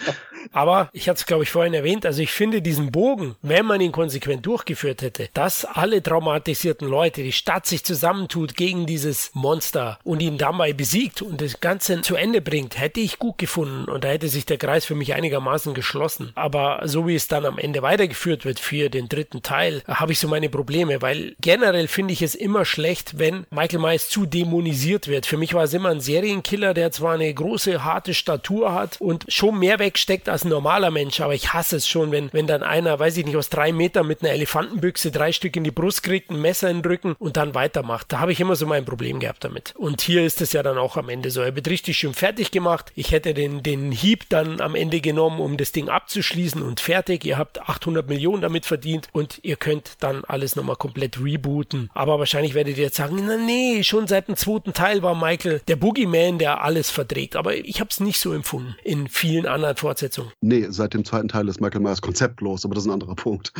[0.52, 3.80] aber ich hatte es, glaube ich, vorhin erwähnt, also ich finde diesen Bogen, wenn man
[3.80, 9.98] ihn konsequent durchgeführt hätte, dass alle traumatisierten Leute, die Stadt sich zusammentut gegen dieses Monster
[10.04, 14.04] und ihn dabei besiegt und das Ganze zu Ende bringt, hätte ich gut gefunden und
[14.04, 16.32] da hätte sich der Kreis für mich einigermaßen geschlossen.
[16.34, 20.18] Aber so wie es dann am Ende weitergeführt wird für den dritten Teil, habe ich
[20.18, 25.08] so meine Probleme, weil generell finde ich es immer schlecht, wenn Michael Myers zu dämonisiert
[25.08, 25.24] wird.
[25.24, 29.24] Für mich war es immer ein Serienkiller, der zwar eine große, harte Statur hat und
[29.28, 32.62] schon mehr wegsteckt als ein normaler Mensch, aber ich hasse es schon, wenn, wenn dann
[32.62, 36.02] einer, weiß ich nicht, aus drei Metern mit einer Elefantenbüchse drei Stück in die Brust
[36.02, 38.12] kriegt, ein Messer in den Rücken und dann weitermacht macht.
[38.12, 39.74] Da habe ich immer so mein Problem gehabt damit.
[39.76, 41.40] Und hier ist es ja dann auch am Ende so.
[41.40, 42.92] Er wird richtig schön fertig gemacht.
[42.94, 47.24] Ich hätte den, den Hieb dann am Ende genommen, um das Ding abzuschließen und fertig.
[47.24, 51.90] Ihr habt 800 Millionen damit verdient und ihr könnt dann alles nochmal komplett rebooten.
[51.94, 55.60] Aber wahrscheinlich werdet ihr jetzt sagen, na nee, schon seit dem zweiten Teil war Michael
[55.68, 57.36] der Boogeyman, der alles verdreht.
[57.36, 60.32] Aber ich habe es nicht so empfunden in vielen anderen Fortsetzungen.
[60.40, 63.52] Nee, seit dem zweiten Teil ist Michael Myers konzeptlos, aber das ist ein anderer Punkt.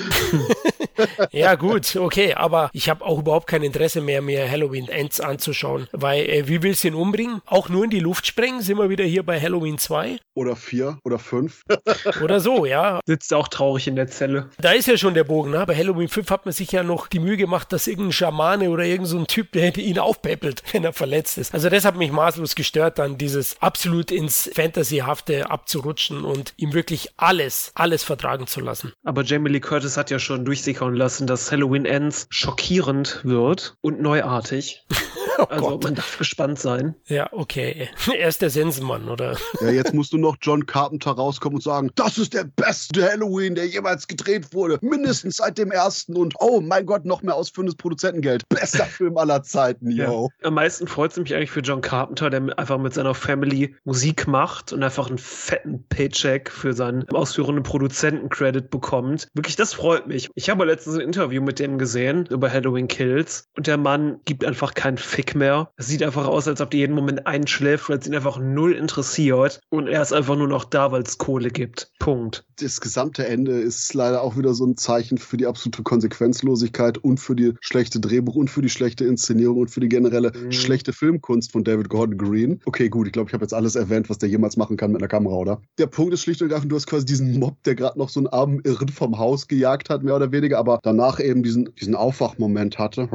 [1.32, 5.88] ja gut, okay, aber ich habe auch überhaupt kein Interesse mehr, mir Halloween Ends anzuschauen,
[5.92, 7.40] weil äh, wie willst du ihn umbringen?
[7.46, 8.62] Auch nur in die Luft sprengen?
[8.62, 10.18] Sind wir wieder hier bei Halloween 2?
[10.34, 11.62] Oder 4 oder 5.
[12.22, 13.00] oder so, ja.
[13.06, 14.50] Sitzt auch traurig in der Zelle.
[14.58, 15.64] Da ist ja schon der Bogen, ne?
[15.66, 18.84] Bei Halloween 5 hat man sich ja noch die Mühe gemacht, dass irgendein Schamane oder
[18.84, 21.54] irgendein so Typ, der ihn aufpäppelt, wenn er verletzt ist.
[21.54, 27.10] Also das hat mich maßlos gestört, dann dieses absolut ins Fantasyhafte abzurutschen und ihm wirklich
[27.16, 28.92] alles, alles vertragen zu lassen.
[29.04, 33.97] Aber Jamie Lee Curtis hat ja schon durchsickern lassen, dass Halloween Ends schockierend wird und
[33.98, 34.84] neuartig.
[35.38, 35.84] Oh Also Gott.
[35.84, 36.94] man darf gespannt sein.
[37.06, 37.88] Ja, okay.
[38.12, 39.36] Er ist der Sensenmann, oder?
[39.60, 43.54] Ja, jetzt musst du noch John Carpenter rauskommen und sagen, das ist der beste Halloween,
[43.54, 44.78] der jemals gedreht wurde.
[44.80, 48.48] Mindestens seit dem ersten und oh mein Gott, noch mehr ausführendes Produzentengeld.
[48.48, 50.28] Bester Film aller Zeiten, yo.
[50.42, 54.26] Am meisten freut es mich eigentlich für John Carpenter, der einfach mit seiner Family Musik
[54.26, 59.28] macht und einfach einen fetten Paycheck für seinen ausführenden Produzenten-Credit bekommt.
[59.34, 60.28] Wirklich, das freut mich.
[60.34, 64.44] Ich habe letztens ein Interview mit dem gesehen über Halloween Kills und der Mann gibt
[64.44, 65.70] einfach keinen Fick mehr.
[65.76, 68.72] Es sieht einfach aus, als ob der jeden Moment einschläft, weil es ihn einfach null
[68.72, 71.90] interessiert und er ist einfach nur noch da, weil es Kohle gibt.
[71.98, 72.44] Punkt.
[72.60, 77.18] Das gesamte Ende ist leider auch wieder so ein Zeichen für die absolute Konsequenzlosigkeit und
[77.20, 80.52] für die schlechte Drehbuch und für die schlechte Inszenierung und für die generelle Mhm.
[80.52, 82.60] schlechte Filmkunst von David Gordon Green.
[82.66, 85.00] Okay, gut, ich glaube, ich habe jetzt alles erwähnt, was der jemals machen kann mit
[85.00, 85.62] einer Kamera, oder?
[85.78, 88.20] Der Punkt ist schlicht und ergreifend, du hast quasi diesen Mob, der gerade noch so
[88.20, 91.94] einen armen Irren vom Haus gejagt hat, mehr oder weniger, aber danach eben diesen, diesen
[91.94, 93.08] Aufwachmoment hatte.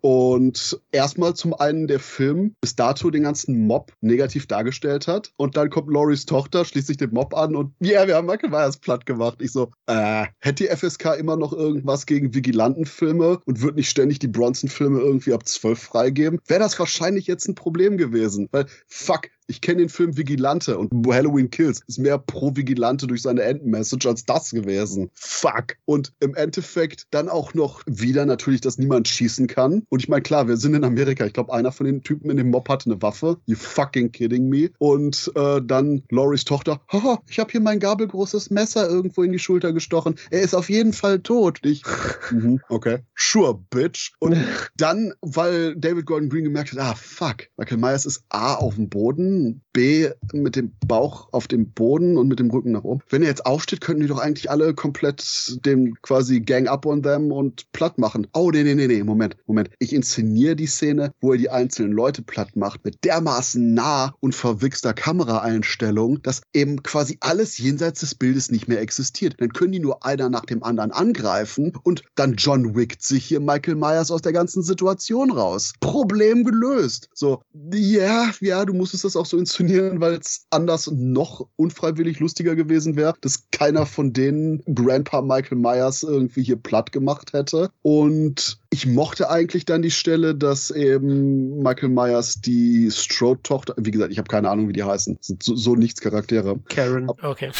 [0.00, 5.56] Und erstmal zum einen der Film bis dato den ganzen Mob negativ dargestellt hat und
[5.56, 8.78] dann kommt Loris Tochter, schließt sich den Mob an und ja, wir haben Michael Myers
[8.78, 9.38] platt gemacht.
[9.40, 14.18] Ich so, äh, hätte die FSK immer noch irgendwas gegen Vigilantenfilme und wird nicht ständig
[14.18, 18.48] die Bronson-Filme irgendwie ab 12 freigeben, wäre das wahrscheinlich jetzt ein Problem gewesen.
[18.50, 23.22] Weil, fuck, ich kenne den Film Vigilante und Halloween Kills ist mehr pro Vigilante durch
[23.22, 25.10] seine Endmessage als das gewesen.
[25.14, 25.76] Fuck.
[25.86, 29.84] Und im Endeffekt dann auch noch wieder natürlich, dass niemand schießen kann.
[29.88, 31.24] Und ich meine, klar, wir sind in Amerika.
[31.24, 33.38] Ich glaube, einer von den Typen in dem Mob hatte eine Waffe.
[33.46, 34.70] You fucking kidding me.
[34.78, 39.38] Und äh, dann Loris Tochter, haha, ich habe hier mein gabelgroßes Messer irgendwo in die
[39.38, 40.16] Schulter gestochen.
[40.30, 41.60] Er ist auf jeden Fall tot.
[41.62, 41.82] Ich,
[42.30, 42.98] mhm, okay.
[43.14, 44.12] Sure, bitch.
[44.18, 44.36] Und
[44.76, 48.90] dann, weil David Gordon Green gemerkt hat, ah, fuck, Michael Myers ist A auf dem
[48.90, 49.37] Boden,
[49.72, 53.00] B mit dem Bauch auf dem Boden und mit dem Rücken nach oben.
[53.08, 57.02] Wenn er jetzt aufsteht, könnten die doch eigentlich alle komplett dem quasi Gang up on
[57.02, 58.26] them und platt machen.
[58.32, 59.70] Oh, nee, nee, nee, nee, Moment, Moment.
[59.78, 64.34] Ich inszeniere die Szene, wo er die einzelnen Leute platt macht, mit dermaßen nah und
[64.34, 69.36] verwichster Kameraeinstellung, dass eben quasi alles jenseits des Bildes nicht mehr existiert.
[69.38, 73.40] Dann können die nur einer nach dem anderen angreifen und dann John wickt sich hier
[73.40, 75.72] Michael Myers aus der ganzen Situation raus.
[75.80, 77.08] Problem gelöst.
[77.14, 82.56] So, ja, ja, du musstest das auch so inszenieren, weil es anders noch unfreiwillig lustiger
[82.56, 87.70] gewesen wäre, dass keiner von denen Grandpa Michael Myers irgendwie hier platt gemacht hätte.
[87.82, 94.12] Und ich mochte eigentlich dann die Stelle, dass eben Michael Myers die Strode-Tochter, wie gesagt,
[94.12, 96.58] ich habe keine Ahnung, wie die heißen, sind so, so nichts Charaktere.
[96.68, 97.10] Karen.
[97.22, 97.50] Okay.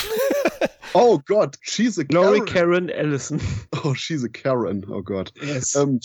[0.95, 2.45] Oh Gott, she's a Karen.
[2.47, 3.41] Karen Allison.
[3.85, 4.85] Oh, she's a Karen.
[4.91, 5.33] Oh Gott.
[5.41, 5.75] Yes.
[5.75, 6.01] Ähm,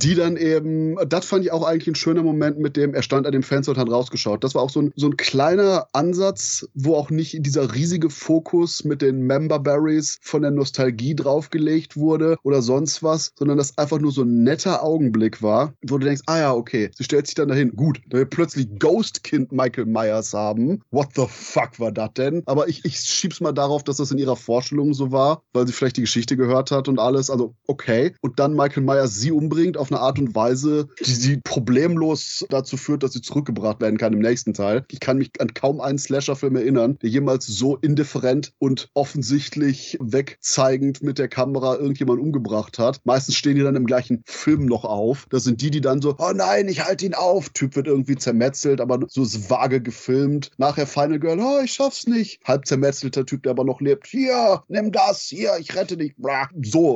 [0.00, 3.26] die dann eben, das fand ich auch eigentlich ein schöner Moment mit dem, er stand
[3.26, 4.44] an dem Fenster und hat rausgeschaut.
[4.44, 8.84] Das war auch so ein, so ein kleiner Ansatz, wo auch nicht dieser riesige Fokus
[8.84, 13.98] mit den Member Berries von der Nostalgie draufgelegt wurde oder sonst was, sondern das einfach
[13.98, 17.34] nur so ein netter Augenblick war, wo du denkst, ah ja, okay, sie stellt sich
[17.34, 17.74] dann dahin.
[17.74, 20.82] Gut, da wir plötzlich Ghost-Kind Michael Myers haben.
[20.90, 22.42] What the fuck war das denn?
[22.46, 25.72] Aber ich, ich schieb's mal darauf, dass das in ihrer Vorstellung so war, weil sie
[25.72, 27.30] vielleicht die Geschichte gehört hat und alles.
[27.30, 28.14] Also, okay.
[28.20, 32.76] Und dann Michael Myers sie umbringt auf eine Art und Weise, die sie problemlos dazu
[32.76, 34.84] führt, dass sie zurückgebracht werden kann im nächsten Teil.
[34.90, 41.02] Ich kann mich an kaum einen Slasher-Film erinnern, der jemals so indifferent und offensichtlich wegzeigend
[41.02, 43.00] mit der Kamera irgendjemand umgebracht hat.
[43.04, 45.26] Meistens stehen die dann im gleichen Film noch auf.
[45.30, 47.50] Das sind die, die dann so, oh nein, ich halte ihn auf.
[47.50, 50.50] Typ wird irgendwie zermetzelt, aber so ist vage gefilmt.
[50.58, 52.40] Nachher Final Girl, oh, ich schaff's nicht.
[52.44, 54.06] Halb zermetzelter Typ, der aber noch lebt.
[54.06, 56.14] Hier, nimm das, hier, ich rette dich.
[56.16, 56.48] Blah.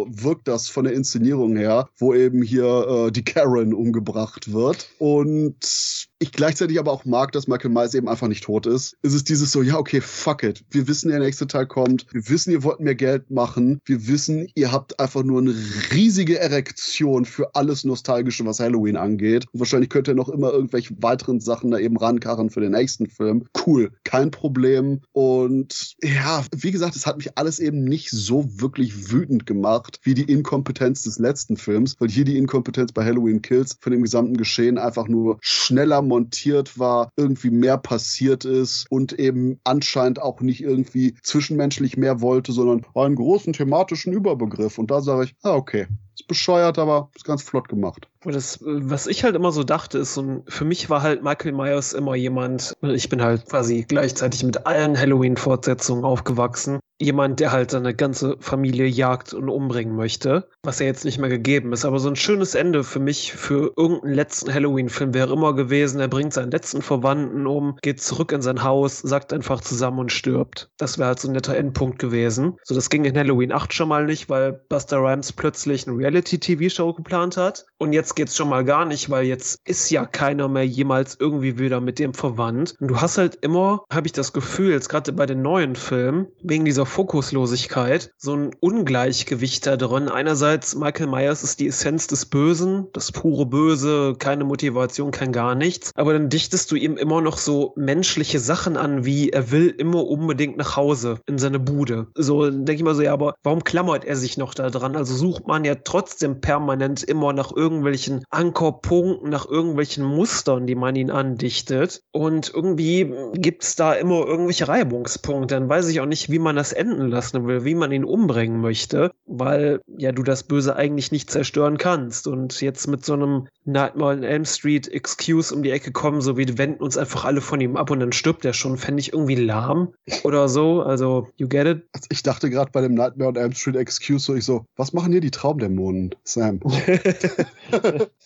[0.08, 4.88] Wirkt das von der Inszenierung her, wo eben hier äh, die Karen umgebracht wird.
[4.98, 8.94] Und ich gleichzeitig aber auch mag, dass Michael Myers eben einfach nicht tot ist.
[9.00, 10.62] Es ist dieses so, ja, okay, fuck it.
[10.70, 12.06] Wir wissen, der nächste Teil kommt.
[12.12, 13.80] Wir wissen, ihr wollt mehr Geld machen.
[13.86, 15.54] Wir wissen, ihr habt einfach nur eine
[15.92, 19.46] riesige Erektion für alles Nostalgische, was Halloween angeht.
[19.52, 23.06] Und wahrscheinlich könnt ihr noch immer irgendwelche weiteren Sachen da eben rankarren für den nächsten
[23.06, 23.46] Film.
[23.66, 25.00] Cool, kein Problem.
[25.12, 30.14] Und ja, wie gesagt, es hat mich alles eben nicht so wirklich wütend gemacht, wie
[30.14, 34.36] die Inkompetenz des letzten Films, weil hier die Inkompetenz bei Halloween Kills von dem gesamten
[34.36, 40.62] Geschehen einfach nur schneller montiert war, irgendwie mehr passiert ist und eben anscheinend auch nicht
[40.62, 44.78] irgendwie zwischenmenschlich mehr wollte, sondern einen großen thematischen Überbegriff.
[44.78, 45.86] Und da sage ich, ah, okay.
[46.14, 48.08] Ist bescheuert, aber ist ganz flott gemacht.
[48.24, 51.94] Das, was ich halt immer so dachte, ist so für mich war halt Michael Myers
[51.94, 56.80] immer jemand, ich bin halt quasi gleichzeitig mit allen Halloween-Fortsetzungen aufgewachsen.
[57.00, 61.30] Jemand, der halt seine ganze Familie jagt und umbringen möchte, was ja jetzt nicht mehr
[61.30, 61.84] gegeben ist.
[61.84, 66.08] Aber so ein schönes Ende für mich, für irgendeinen letzten Halloween-Film wäre immer gewesen, er
[66.08, 70.70] bringt seinen letzten Verwandten um, geht zurück in sein Haus, sagt einfach zusammen und stirbt.
[70.76, 72.56] Das wäre halt so ein netter Endpunkt gewesen.
[72.64, 76.92] So, das ging in Halloween 8 schon mal nicht, weil Buster Rhymes plötzlich eine Reality-TV-Show
[76.92, 77.64] geplant hat.
[77.78, 81.58] Und jetzt geht's schon mal gar nicht, weil jetzt ist ja keiner mehr jemals irgendwie
[81.58, 82.74] wieder mit dem verwandt.
[82.78, 86.26] Und du hast halt immer, habe ich das Gefühl, jetzt gerade bei den neuen Filmen,
[86.42, 90.08] wegen dieser Fokuslosigkeit, so ein Ungleichgewicht da drin.
[90.08, 95.54] Einerseits, Michael Myers ist die Essenz des Bösen, das pure Böse, keine Motivation, kein gar
[95.54, 95.92] nichts.
[95.94, 100.06] Aber dann dichtest du ihm immer noch so menschliche Sachen an, wie er will immer
[100.06, 102.08] unbedingt nach Hause in seine Bude.
[102.14, 104.96] So denke ich mal so, ja, aber warum klammert er sich noch da dran?
[104.96, 110.96] Also sucht man ja trotzdem permanent immer nach irgendwelchen Ankerpunkten, nach irgendwelchen Mustern, die man
[110.96, 112.02] ihn andichtet.
[112.10, 115.54] Und irgendwie gibt es da immer irgendwelche Reibungspunkte.
[115.54, 118.60] Dann weiß ich auch nicht, wie man das enden lassen will, wie man ihn umbringen
[118.60, 122.26] möchte, weil ja du das Böse eigentlich nicht zerstören kannst.
[122.26, 126.36] Und jetzt mit so einem Nightmare on Elm Street Excuse um die Ecke kommen, so
[126.36, 129.00] wie wir wenden uns einfach alle von ihm ab und dann stirbt er schon, fände
[129.00, 129.92] ich irgendwie lahm
[130.24, 130.82] oder so.
[130.82, 131.82] Also, you get it?
[132.10, 135.12] Ich dachte gerade bei dem Nightmare on Elm Street Excuse so, ich so, was machen
[135.12, 136.60] hier die Traumdämonen, Sam?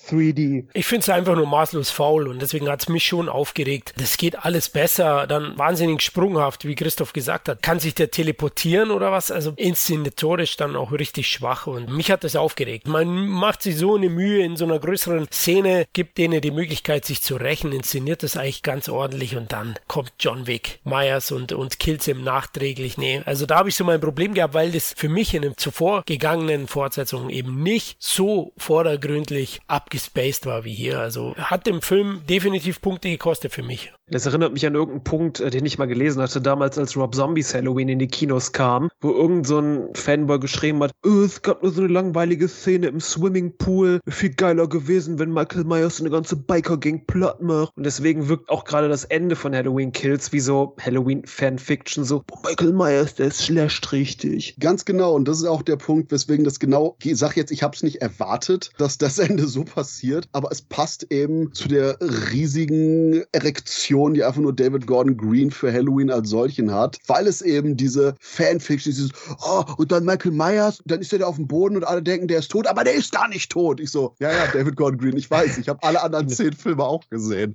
[0.08, 0.66] 3D.
[0.72, 3.94] Ich finde es einfach nur maßlos faul und deswegen hat es mich schon aufgeregt.
[3.96, 7.62] Das geht alles besser, dann wahnsinnig sprunghaft, wie Christoph gesagt hat.
[7.62, 8.10] Kann sich der
[8.48, 9.30] teleportieren oder was?
[9.30, 12.86] Also inszenatorisch dann auch richtig schwach und mich hat das aufgeregt.
[12.86, 17.04] Man macht sich so eine Mühe in so einer größeren Szene, gibt denen die Möglichkeit,
[17.04, 21.52] sich zu rächen, inszeniert das eigentlich ganz ordentlich und dann kommt John Wick, Myers und,
[21.52, 22.98] und kills ihm nachträglich.
[22.98, 25.56] Nee, also da habe ich so mein Problem gehabt, weil das für mich in den
[25.56, 31.00] zuvor gegangenen Fortsetzungen eben nicht so vordergründlich abgespaced war wie hier.
[31.00, 33.92] Also hat dem Film definitiv Punkte gekostet für mich.
[34.10, 37.14] Das erinnert mich an irgendeinen Punkt, äh, den ich mal gelesen hatte, damals als Rob
[37.14, 41.40] Zombies Halloween in die Kinos kam, wo irgend so ein Fanboy geschrieben hat, oh, es
[41.40, 46.10] gab nur so eine langweilige Szene im Swimmingpool, viel geiler gewesen, wenn Michael Myers eine
[46.10, 47.74] ganze Biker-Gang platt macht.
[47.76, 52.38] Und deswegen wirkt auch gerade das Ende von Halloween Kills wie so Halloween-Fanfiction, so, oh,
[52.46, 54.56] Michael Myers, der ist schlecht richtig.
[54.60, 57.62] Ganz genau, und das ist auch der Punkt, weswegen das genau, ich sag jetzt, ich
[57.62, 61.96] habe es nicht erwartet, dass das Ende so passiert, aber es passt eben zu der
[62.02, 67.26] riesigen Erektion Fiktion, die einfach nur David Gordon Green für Halloween als solchen hat, weil
[67.26, 69.10] es eben diese Fanfiction, dieses,
[69.44, 72.28] oh, und dann Michael Myers, dann ist er da auf dem Boden und alle denken,
[72.28, 73.80] der ist tot, aber der ist gar nicht tot.
[73.80, 76.84] Ich so, ja, ja, David Gordon Green, ich weiß, ich habe alle anderen zehn Filme
[76.84, 77.54] auch gesehen.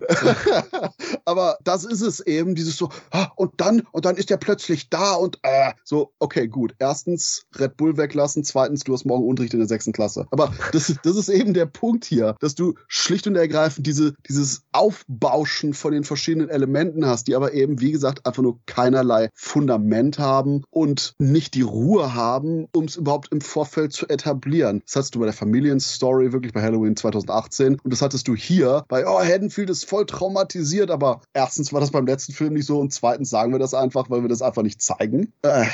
[1.26, 4.90] aber das ist es eben, dieses so, oh, und dann, und dann ist er plötzlich
[4.90, 6.74] da und äh, so, okay, gut.
[6.80, 10.28] Erstens Red Bull weglassen, zweitens, du hast morgen Unterricht in der sechsten Klasse.
[10.32, 14.64] Aber das, das ist eben der Punkt hier, dass du schlicht und ergreifend diese, dieses
[14.72, 19.30] Aufbauschen von den verschiedenen verschiedenen Elementen hast, die aber eben, wie gesagt, einfach nur keinerlei
[19.34, 24.84] Fundament haben und nicht die Ruhe haben, um es überhaupt im Vorfeld zu etablieren.
[24.86, 28.84] Das hattest du bei der Familienstory wirklich bei Halloween 2018 und das hattest du hier
[28.90, 32.80] bei, oh, Haddonfield ist voll traumatisiert, aber erstens war das beim letzten Film nicht so
[32.80, 35.34] und zweitens sagen wir das einfach, weil wir das einfach nicht zeigen.
[35.42, 35.66] Äh.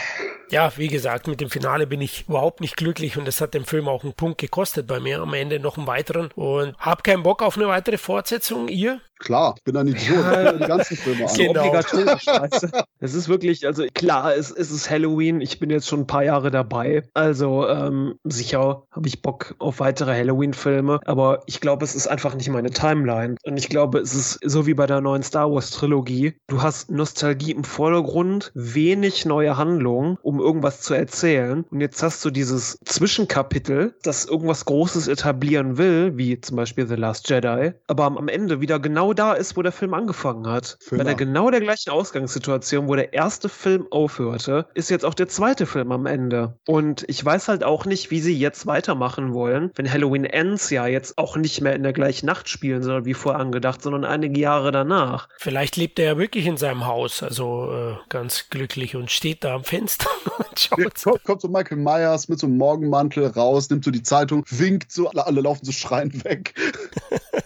[0.51, 3.66] Ja, wie gesagt, mit dem Finale bin ich überhaupt nicht glücklich und das hat dem
[3.66, 5.22] Film auch einen Punkt gekostet bei mir.
[5.22, 8.68] Am Ende noch einen weiteren und hab keinen Bock auf eine weitere Fortsetzung.
[8.68, 9.01] Ihr?
[9.20, 11.36] Klar, ich bin da nicht so, ja, die ganzen Filme an.
[11.45, 11.61] Genau.
[11.61, 12.68] Obligatorisch, weißt du?
[12.99, 16.24] Es ist wirklich, also klar, es, es ist Halloween, ich bin jetzt schon ein paar
[16.24, 21.95] Jahre dabei, also ähm, sicher habe ich Bock auf weitere Halloween-Filme, aber ich glaube, es
[21.95, 25.24] ist einfach nicht meine Timeline und ich glaube, es ist so wie bei der neuen
[25.24, 31.82] Star Wars-Trilogie, du hast Nostalgie im Vordergrund, wenig neue Handlungen, um irgendwas zu erzählen und
[31.82, 37.30] jetzt hast du dieses Zwischenkapitel, das irgendwas Großes etablieren will, wie zum Beispiel The Last
[37.30, 40.78] Jedi, aber am Ende wieder genau da ist, wo der Film angefangen hat.
[40.82, 45.14] Film Bei der genau der gleichen Ausgangssituation, wo der erste Film aufhörte, ist jetzt auch
[45.14, 46.58] der zweite Film am Ende.
[46.68, 50.88] Und ich weiß halt auch nicht, wie sie jetzt weitermachen wollen, wenn Halloween Ends ja
[50.88, 54.39] jetzt auch nicht mehr in der gleichen Nacht spielen soll, wie vorher angedacht, sondern einige
[54.39, 55.30] Jahre danach.
[55.38, 59.56] Vielleicht lebt er ja wirklich in seinem Haus, also äh, ganz glücklich und steht da
[59.56, 60.80] am Fenster und schaut.
[60.80, 64.91] Ja, kommt, so Michael Myers mit so einem Morgenmantel raus, nimmt so die Zeitung, winkt
[64.91, 66.53] so, alle laufen so schreiend weg.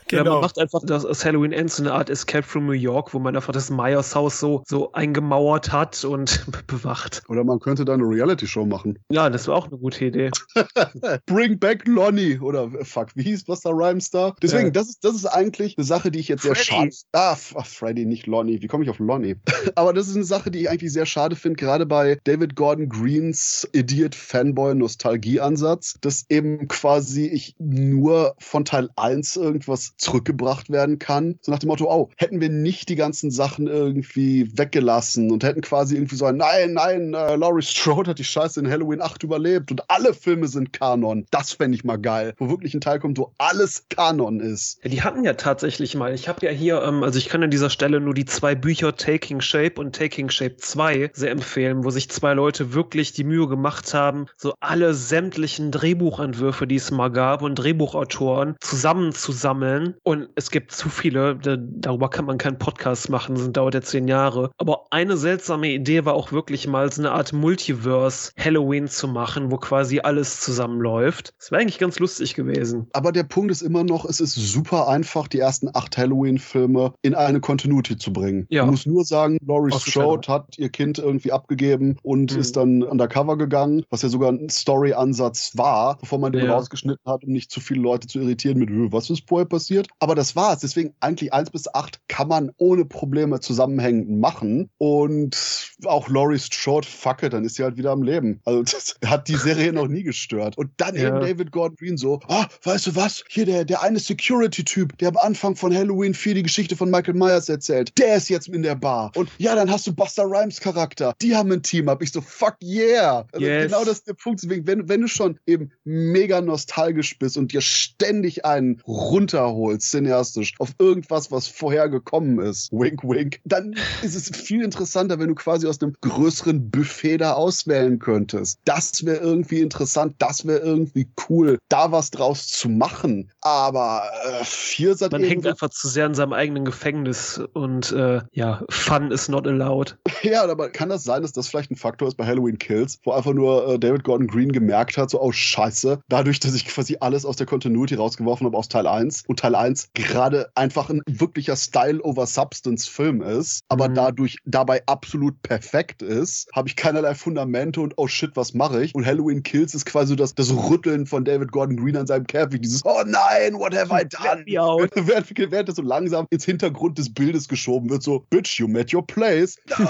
[0.08, 0.20] genau.
[0.20, 3.14] Ja, man macht einfach das, das Halloween Ends so eine Art Escape from New York,
[3.14, 7.24] wo man einfach das Myers Haus so, so eingemauert hat und bewacht.
[7.28, 9.00] Oder man könnte da eine Reality-Show machen.
[9.12, 10.32] Ja, das wäre auch eine gute Idee.
[11.26, 12.40] Bring back Lonnie.
[12.40, 14.36] Oder fuck, wie hieß was da Rhymes da?
[14.42, 14.72] Deswegen, ja.
[14.72, 16.56] das, ist, das ist eigentlich eine Sache, die ich jetzt Freddy.
[16.56, 16.90] sehr schade.
[17.14, 18.62] Ah, ach, Freddy, nicht Lonnie.
[18.62, 19.36] Wie komme ich auf Lonnie?
[19.76, 22.90] Aber das ist eine Sache, die ich eigentlich sehr schade finde, gerade bei David Gordon
[22.90, 31.00] Greens Idiot Fanboy Nostalgie-Ansatz, dass eben quasi ich nur von Teil 1 irgendwas zurückgebracht werden
[31.00, 31.39] kann.
[31.42, 35.62] So nach dem Motto, oh, hätten wir nicht die ganzen Sachen irgendwie weggelassen und hätten
[35.62, 39.24] quasi irgendwie so ein, nein, nein, äh, Laurie Strode hat die Scheiße in Halloween 8
[39.24, 41.26] überlebt und alle Filme sind Kanon.
[41.32, 42.34] Das fände ich mal geil.
[42.38, 44.80] Wo wirklich ein Teil kommt, wo alles Kanon ist.
[44.84, 47.52] Ja, die hatten ja tatsächlich mal, ich habe ja hier, ähm, also ich kann an
[47.52, 51.90] dieser Stelle nur die zwei Bücher Taking Shape und Taking Shape 2 sehr empfehlen, wo
[51.90, 57.10] sich zwei Leute wirklich die Mühe gemacht haben, so alle sämtlichen Drehbuchentwürfe, die es mal
[57.10, 59.96] gab und Drehbuchautoren zusammenzusammeln.
[60.04, 63.82] Und es gibt zu viele, da, darüber kann man keinen Podcast machen, das dauert ja
[63.82, 64.52] zehn Jahre.
[64.58, 69.52] Aber eine seltsame Idee war auch wirklich mal so eine Art Multiverse Halloween zu machen,
[69.52, 71.34] wo quasi alles zusammenläuft.
[71.38, 72.88] Das wäre eigentlich ganz lustig gewesen.
[72.94, 77.16] Aber der Punkt ist immer noch, es ist super einfach, die ersten acht Halloween-Filme in
[77.16, 78.46] eine Continuity zu bringen.
[78.50, 78.66] Ja.
[78.66, 82.40] Du musst nur sagen, Laurie Strode hat ihr Kind irgendwie abgegeben und mhm.
[82.40, 86.56] ist dann undercover gegangen, was ja sogar ein Story-Ansatz war, bevor man den ja.
[86.56, 89.88] rausgeschnitten hat, um nicht zu viele Leute zu irritieren mit, was ist vorher passiert.
[90.00, 90.60] Aber das war's.
[90.60, 94.70] Deswegen eigentlich eins bis acht kann man ohne Probleme zusammenhängend machen.
[94.78, 95.38] Und
[95.86, 98.42] auch Laurie Strode, fuck it, dann ist sie halt wieder am Leben.
[98.46, 100.58] Also das hat die Serie noch nie gestört.
[100.58, 101.08] Und dann ja.
[101.08, 103.24] eben David Gordon Green so, ah, weißt du was?
[103.30, 107.16] Hier der, der eine Security-Typ, der am Anfang von Halloween 4 die Geschichte von Michael
[107.16, 109.12] Myers erzählt, der ist jetzt in der Bar.
[109.16, 111.14] Und ja, dann hast du Buster Rhymes Charakter.
[111.22, 112.02] Die haben ein Team ab.
[112.02, 113.26] Ich so, fuck yeah.
[113.32, 113.72] Also yes.
[113.72, 114.44] Genau das ist der Punkt.
[114.44, 120.54] Deswegen, wenn, wenn du schon eben mega nostalgisch bist und dir ständig einen runterholst, cineastisch,
[120.60, 120.70] auf
[121.10, 125.68] irgendwas, was vorher gekommen ist, wink, wink, dann ist es viel interessanter, wenn du quasi
[125.68, 128.60] aus einem größeren Buffet da auswählen könntest.
[128.66, 133.32] Das wäre irgendwie interessant, das wäre irgendwie cool, da was draus zu machen.
[133.42, 138.22] Aber äh, hier seid Man hängt einfach zu sehr in seinem eigenen Gefängnis und äh,
[138.32, 139.98] ja, Fun is not allowed.
[140.22, 143.14] Ja, aber kann das sein, dass das vielleicht ein Faktor ist bei Halloween Kills, wo
[143.14, 146.98] einfach nur äh, David Gordon Green gemerkt hat, so, oh Scheiße, dadurch, dass ich quasi
[147.00, 150.99] alles aus der Continuity rausgeworfen habe aus Teil 1 und Teil 1 gerade einfach ein
[151.08, 153.96] wirklicher Style over Substance Film ist, aber mhm.
[153.96, 158.96] dadurch dabei absolut perfekt ist, habe ich keinerlei Fundamente und oh shit, was mache ich?
[158.96, 162.62] Und Halloween Kills ist quasi das, das Rütteln von David Gordon Green an seinem Käfig,
[162.62, 164.46] dieses oh nein, what have I done?
[164.96, 168.94] während, während das so langsam ins Hintergrund des Bildes geschoben wird, so bitch, you met
[168.94, 169.56] your place.
[169.80, 169.88] No.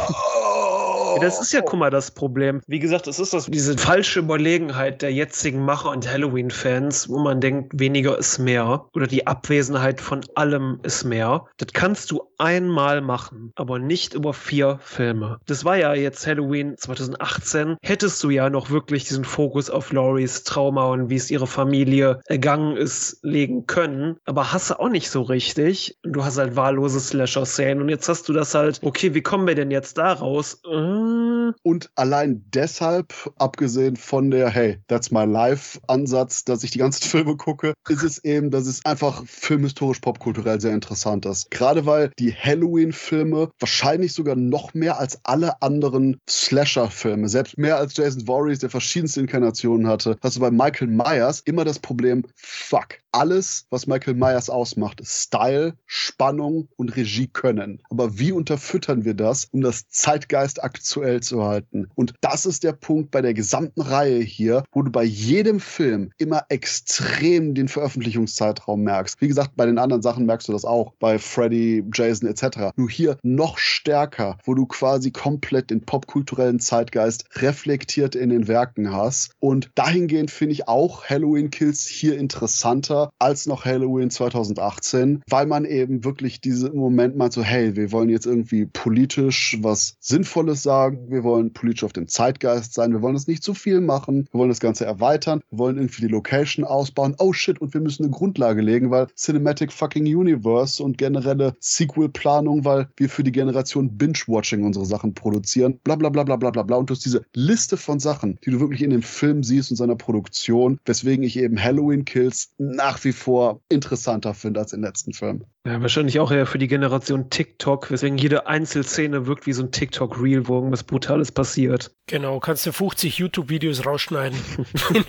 [1.15, 2.61] Ja, das ist ja, guck mal, das Problem.
[2.67, 7.41] Wie gesagt, es ist das, diese falsche Überlegenheit der jetzigen Macher und Halloween-Fans, wo man
[7.41, 8.85] denkt, weniger ist mehr.
[8.93, 11.45] Oder die Abwesenheit von allem ist mehr.
[11.57, 15.39] Das kannst du einmal machen, aber nicht über vier Filme.
[15.45, 17.77] Das war ja jetzt Halloween 2018.
[17.81, 22.21] Hättest du ja noch wirklich diesen Fokus auf Loris Trauma und wie es ihre Familie
[22.25, 24.17] ergangen ist, legen können.
[24.25, 25.97] Aber hast du auch nicht so richtig.
[26.03, 29.55] Du hast halt wahllose Slasher-Szenen und jetzt hast du das halt, okay, wie kommen wir
[29.55, 30.61] denn jetzt da raus?
[30.99, 31.38] Mm.
[31.63, 37.03] Und allein deshalb, abgesehen von der Hey, that's my life Ansatz, dass ich die ganzen
[37.09, 41.51] Filme gucke, ist es eben, dass es einfach filmhistorisch popkulturell sehr interessant ist.
[41.51, 47.95] Gerade weil die Halloween-Filme wahrscheinlich sogar noch mehr als alle anderen Slasher-Filme, selbst mehr als
[47.95, 52.99] Jason Voorhees, der verschiedenste Inkarnationen hatte, hast du bei Michael Myers immer das Problem, fuck,
[53.11, 57.81] alles, was Michael Myers ausmacht, ist Style, Spannung und Regie können.
[57.89, 61.87] Aber wie unterfüttern wir das, um das Zeitgeist aktuell zu halten?
[61.95, 66.11] Und das ist der Punkt bei der gesamten Reihe hier, wo du bei jedem Film
[66.17, 69.19] immer extrem den Veröffentlichungszeitraum merkst.
[69.21, 72.71] Wie gesagt, bei den anderen Sachen merkst du das auch, bei Freddy, Jason etc.
[72.75, 78.93] Nur hier noch stärker, wo du quasi komplett den popkulturellen Zeitgeist reflektiert in den Werken
[78.93, 79.31] hast.
[79.39, 85.65] Und dahingehend finde ich auch Halloween Kills hier interessanter als noch Halloween 2018, weil man
[85.65, 91.09] eben wirklich diesen Moment mal so, hey, wir wollen jetzt irgendwie politisch was Sinnvolles sagen,
[91.09, 94.39] wir wollen politisch auf dem Zeitgeist sein, wir wollen das nicht zu viel machen, wir
[94.39, 98.03] wollen das Ganze erweitern, wir wollen irgendwie die Location ausbauen, oh shit, und wir müssen
[98.03, 103.97] eine Grundlage legen, weil Cinematic fucking Universe und generelle Sequel-Planung, weil wir für die Generation
[103.97, 106.59] Binge-Watching unsere Sachen produzieren, bla bla bla bla bla bla.
[106.59, 106.75] Bla.
[106.75, 109.77] Und du hast diese Liste von Sachen, die du wirklich in dem Film siehst und
[109.77, 114.81] seiner Produktion, weswegen ich eben Halloween Kills nach nach wie vor interessanter finde als den
[114.81, 115.45] letzten Film.
[115.65, 119.71] Ja, wahrscheinlich auch eher für die Generation TikTok, weswegen jede Einzelszene wirkt wie so ein
[119.71, 121.91] TikTok-Reel, wo irgendwas Brutales passiert.
[122.07, 124.39] Genau, kannst du 50 YouTube-Videos rausschneiden.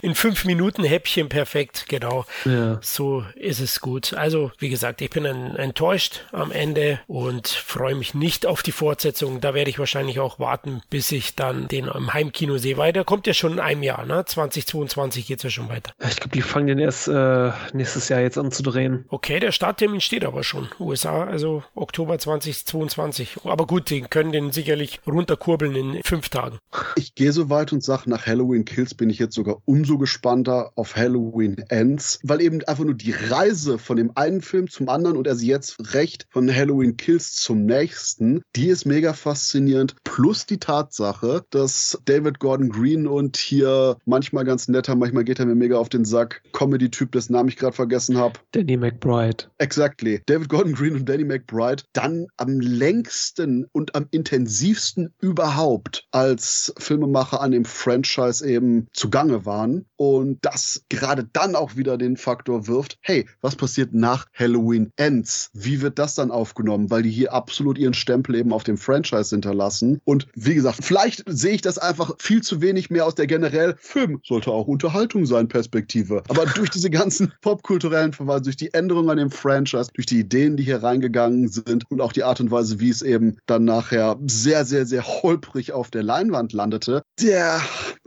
[0.03, 2.27] in, fünf Minuten Häppchen perfekt, genau.
[2.45, 2.79] Ja.
[2.83, 4.13] So ist es gut.
[4.13, 9.41] Also, wie gesagt, ich bin enttäuscht am Ende und freue mich nicht auf die Fortsetzung.
[9.41, 13.05] Da werde ich wahrscheinlich auch warten, bis ich dann den im Heimkino sehe, weil der
[13.05, 14.25] kommt ja schon in einem Jahr, ne?
[14.27, 15.93] 2022 geht es ja schon weiter.
[16.07, 19.07] Ich glaube, die fangen den erst äh, nächstes Jahr jetzt an zu drehen.
[19.09, 20.69] Okay, der Starttermin steht aber schon.
[20.79, 23.39] USA, also Oktober 2022.
[23.45, 26.59] Aber gut, die können den sicherlich runterkurbeln in in fünf Tagen.
[26.97, 30.73] Ich gehe so weit und sage, nach Halloween Kills bin ich jetzt sogar umso gespannter
[30.75, 35.17] auf Halloween Ends, weil eben einfach nur die Reise von dem einen Film zum anderen
[35.17, 39.97] und also jetzt recht von Halloween Kills zum nächsten, die ist mega faszinierend.
[40.05, 45.47] Plus die Tatsache, dass David Gordon Green und hier manchmal ganz netter, manchmal geht er
[45.47, 48.39] mir mega auf den Sack, Comedy-Typ, dessen Namen ich gerade vergessen habe.
[48.53, 49.45] Danny McBride.
[49.59, 50.21] Exactly.
[50.31, 57.41] David Gordon Green und Danny McBride dann am längsten und am intensivsten überhaupt als Filmemacher
[57.41, 59.87] an dem Franchise eben zugange waren.
[59.97, 65.51] Und das gerade dann auch wieder den Faktor wirft, hey, was passiert nach Halloween Ends?
[65.53, 66.93] Wie wird das dann aufgenommen?
[66.93, 70.01] Weil die hier absolut ihren Stempel eben auf dem Franchise hinterlassen.
[70.05, 73.75] Und wie gesagt, vielleicht sehe ich das einfach viel zu wenig mehr aus der generell
[73.81, 76.23] Film sollte auch Unterhaltung sein Perspektive.
[76.29, 80.57] Aber durch diese ganzen popkulturellen Verweise, durch die Änderungen an dem Franchise, durch die Ideen,
[80.57, 84.19] die hier reingegangen sind und auch die Art und Weise, wie es eben dann nachher
[84.27, 87.61] sehr, sehr, sehr holprig auf der Leinwand landete, der,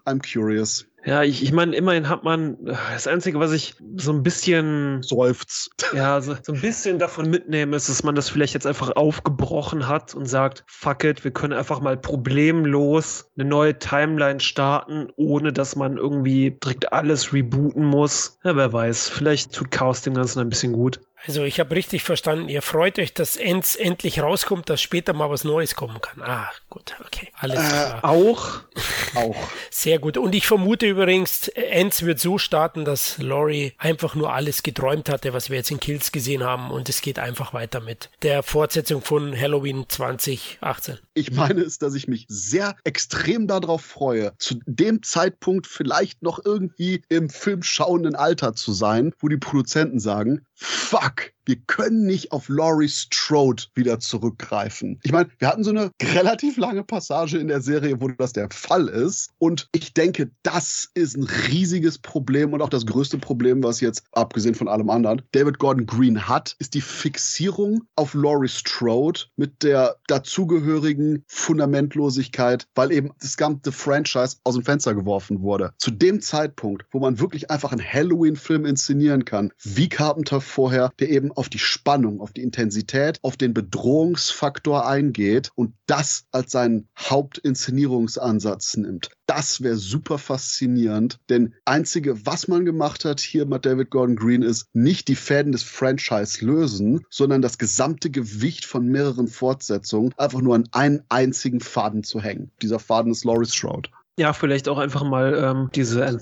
[0.06, 0.86] I'm curious.
[1.06, 5.72] Ja, ich, ich meine, immerhin hat man das Einzige, was ich so ein bisschen seufzt.
[5.94, 9.88] Ja, so, so ein bisschen davon mitnehme, ist, dass man das vielleicht jetzt einfach aufgebrochen
[9.88, 15.52] hat und sagt, fuck it, wir können einfach mal problemlos eine neue Timeline starten, ohne
[15.52, 18.40] dass man irgendwie direkt alles rebooten muss.
[18.46, 21.02] Ja, wer weiß, vielleicht tut Chaos dem Ganzen ein bisschen gut.
[21.26, 25.30] Also ich habe richtig verstanden, ihr freut euch, dass Ends endlich rauskommt, dass später mal
[25.30, 26.22] was Neues kommen kann.
[26.22, 28.04] Ah, gut, okay, alles äh, klar.
[28.04, 28.60] Auch?
[29.16, 29.36] auch.
[29.70, 30.18] Sehr gut.
[30.18, 35.32] Und ich vermute übrigens, Ends wird so starten, dass Laurie einfach nur alles geträumt hatte,
[35.34, 39.02] was wir jetzt in Kills gesehen haben und es geht einfach weiter mit der Fortsetzung
[39.02, 40.98] von Halloween 2018.
[41.14, 46.44] Ich meine es, dass ich mich sehr extrem darauf freue, zu dem Zeitpunkt vielleicht noch
[46.44, 51.34] irgendwie im Film schauenden Alter zu sein, wo die Produzenten sagen, fuck, fuck.
[51.46, 55.00] Wir können nicht auf Laurie Strode wieder zurückgreifen.
[55.04, 58.50] Ich meine, wir hatten so eine relativ lange Passage in der Serie, wo das der
[58.52, 59.32] Fall ist.
[59.40, 64.04] Und ich denke, das ist ein riesiges Problem und auch das größte Problem, was jetzt,
[64.14, 69.64] abgesehen von allem anderen, David Gordon Green hat, ist die Fixierung auf Laurie Strode mit
[69.64, 75.74] der dazugehörigen Fundamentlosigkeit, weil eben das ganze Franchise aus dem Fenster geworfen wurde.
[75.78, 81.10] Zu dem Zeitpunkt, wo man wirklich einfach einen Halloween-Film inszenieren kann, wie Carpenter vorher, der
[81.10, 86.88] eben auf die Spannung, auf die Intensität, auf den Bedrohungsfaktor eingeht und das als seinen
[86.98, 89.10] Hauptinszenierungsansatz nimmt.
[89.26, 94.42] Das wäre super faszinierend, denn einzige, was man gemacht hat hier mit David Gordon Green,
[94.42, 100.42] ist nicht die Fäden des Franchise lösen, sondern das gesamte Gewicht von mehreren Fortsetzungen einfach
[100.42, 102.52] nur an einen einzigen Faden zu hängen.
[102.62, 103.90] Dieser Faden ist Loris Shroud.
[104.18, 106.20] Ja, vielleicht auch einfach mal ähm, diese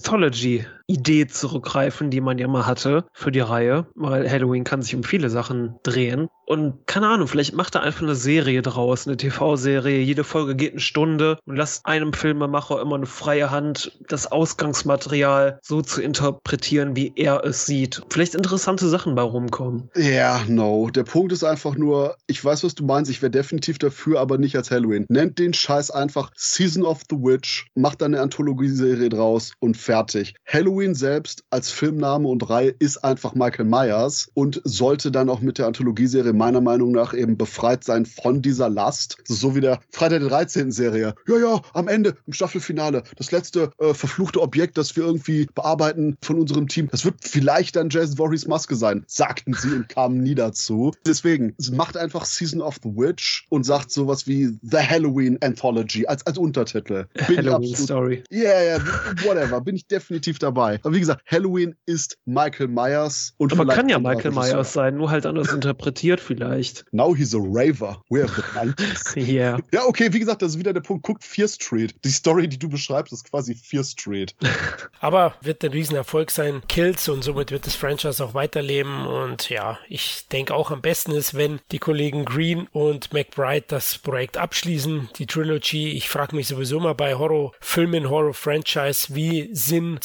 [0.92, 5.04] Anthology-Idee zurückgreifen, die man ja mal hatte für die Reihe, weil Halloween kann sich um
[5.04, 6.28] viele Sachen drehen.
[6.52, 10.02] Und keine Ahnung, vielleicht macht er einfach eine Serie draus, eine TV-Serie.
[10.02, 15.60] Jede Folge geht eine Stunde und lasst einem Filmemacher immer eine freie Hand, das Ausgangsmaterial
[15.62, 18.02] so zu interpretieren, wie er es sieht.
[18.10, 19.90] Vielleicht interessante Sachen bei rumkommen.
[19.96, 20.90] Ja, yeah, no.
[20.90, 24.38] Der Punkt ist einfach nur, ich weiß, was du meinst, ich wäre definitiv dafür, aber
[24.38, 25.06] nicht als Halloween.
[25.08, 30.34] Nennt den Scheiß einfach Season of the Witch, macht dann eine Anthologieserie draus und fertig.
[30.46, 35.60] Halloween selbst als Filmname und Reihe ist einfach Michael Myers und sollte dann auch mit
[35.60, 39.18] der Anthologieserie meiner Meinung nach eben befreit sein von dieser Last.
[39.26, 40.72] So wie der Freitag der 13.
[40.72, 41.14] Serie.
[41.28, 46.18] Ja, ja, am Ende, im Staffelfinale, das letzte äh, verfluchte Objekt, das wir irgendwie bearbeiten
[46.24, 46.90] von unserem Team.
[46.92, 50.94] Das wird vielleicht dann Jason Voorhees Maske sein, sagten sie und kamen nie dazu.
[51.06, 56.08] Deswegen, es macht einfach Season of the Witch und sagt sowas wie The Halloween Anthology
[56.08, 57.06] als, als Untertitel.
[57.28, 58.24] Bin Halloween Story.
[58.30, 59.62] Ja, yeah, ja, yeah, whatever.
[59.62, 60.61] Bin ich definitiv dabei.
[60.84, 63.34] Aber wie gesagt, Halloween ist Michael Myers.
[63.38, 66.86] Und Aber kann ja Michael Myers sein, nur halt anders interpretiert vielleicht.
[66.92, 68.02] Now he's a raver.
[68.10, 69.18] We have the 90s.
[69.18, 69.60] yeah.
[69.74, 71.04] Ja, okay, wie gesagt, das ist wieder der Punkt.
[71.04, 71.96] Guckt Fear Street.
[72.04, 74.36] Die Story, die du beschreibst, ist quasi Fear Street.
[75.00, 76.62] Aber wird ein Riesenerfolg sein.
[76.68, 79.06] Kills und somit wird das Franchise auch weiterleben.
[79.08, 83.98] Und ja, ich denke auch am besten ist, wenn die Kollegen Green und McBride das
[83.98, 85.92] Projekt abschließen, die Trilogy.
[85.92, 89.98] Ich frage mich sowieso mal bei Horrorfilmen, Horror-Franchise, wie Sinn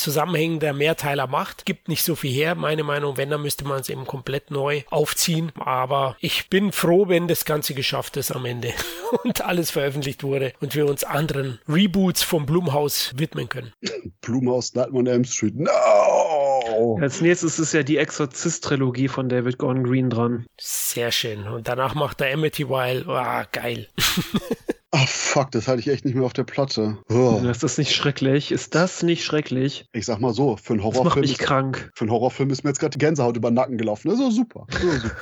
[0.46, 1.66] zusammenhängender Mehrteiler macht.
[1.66, 3.16] Gibt nicht so viel her, meine Meinung.
[3.16, 5.52] Wenn, dann müsste man es eben komplett neu aufziehen.
[5.58, 8.72] Aber ich bin froh, wenn das Ganze geschafft ist am Ende
[9.24, 13.72] und alles veröffentlicht wurde und wir uns anderen Reboots vom Blumhaus widmen können.
[14.20, 15.56] Blumhaus Nightmare on Elm Street.
[15.56, 16.98] No!
[17.00, 20.46] Als nächstes ist ja die Exorzist-Trilogie von David Gordon Green dran.
[20.58, 21.46] Sehr schön.
[21.46, 23.08] Und danach macht er Amity Wild.
[23.08, 23.88] Ah, geil.
[24.98, 26.96] Ach fuck, das halte ich echt nicht mehr auf der Platte.
[27.10, 27.38] Oh.
[27.44, 28.50] Ist das nicht schrecklich?
[28.50, 29.84] Ist das nicht schrecklich?
[29.92, 31.90] Ich sag mal so, für einen Das macht Horrorfilm, mich ist, krank.
[31.94, 34.08] für einen Horrorfilm ist mir jetzt gerade die Gänsehaut über den Nacken gelaufen.
[34.08, 34.66] Das ist super.
[34.70, 35.16] Das ist super.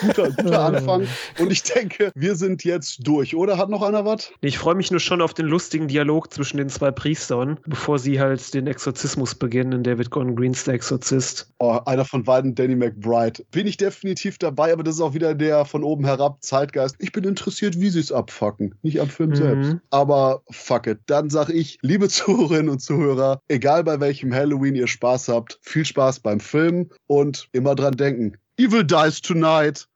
[0.00, 1.06] guter, guter Anfang.
[1.38, 3.58] Und ich denke, wir sind jetzt durch, oder?
[3.58, 4.30] Hat noch einer was?
[4.40, 8.18] Ich freue mich nur schon auf den lustigen Dialog zwischen den zwei Priestern, bevor sie
[8.18, 11.52] halt den Exorzismus beginnen in David Gordon Greens Der Exorzist.
[11.58, 13.44] Oh, einer von beiden, Danny McBride.
[13.50, 16.96] Bin ich definitiv dabei, aber das ist auch wieder der von oben herab Zeitgeist.
[16.98, 19.34] Ich bin interessiert, wie sie es abfacken, nicht am Film Mhm.
[19.34, 19.76] selbst.
[19.90, 21.00] Aber fuck it.
[21.06, 25.84] Dann sag ich, liebe Zuhörerinnen und Zuhörer, egal bei welchem Halloween ihr Spaß habt, viel
[25.84, 28.36] Spaß beim Film und immer dran denken.
[28.58, 29.86] Evil dies tonight.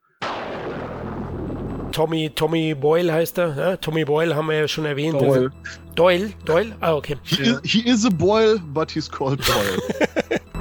[1.93, 3.55] Tommy, Tommy Boyle heißt er.
[3.55, 3.77] Ja?
[3.77, 5.21] Tommy Boyle haben wir ja schon erwähnt.
[5.21, 5.51] Doyle.
[5.95, 6.31] Doyle?
[6.45, 6.75] Doyle?
[6.81, 7.15] Ah, okay.
[7.23, 10.39] He, is, he is a boil, but he's called Doyle.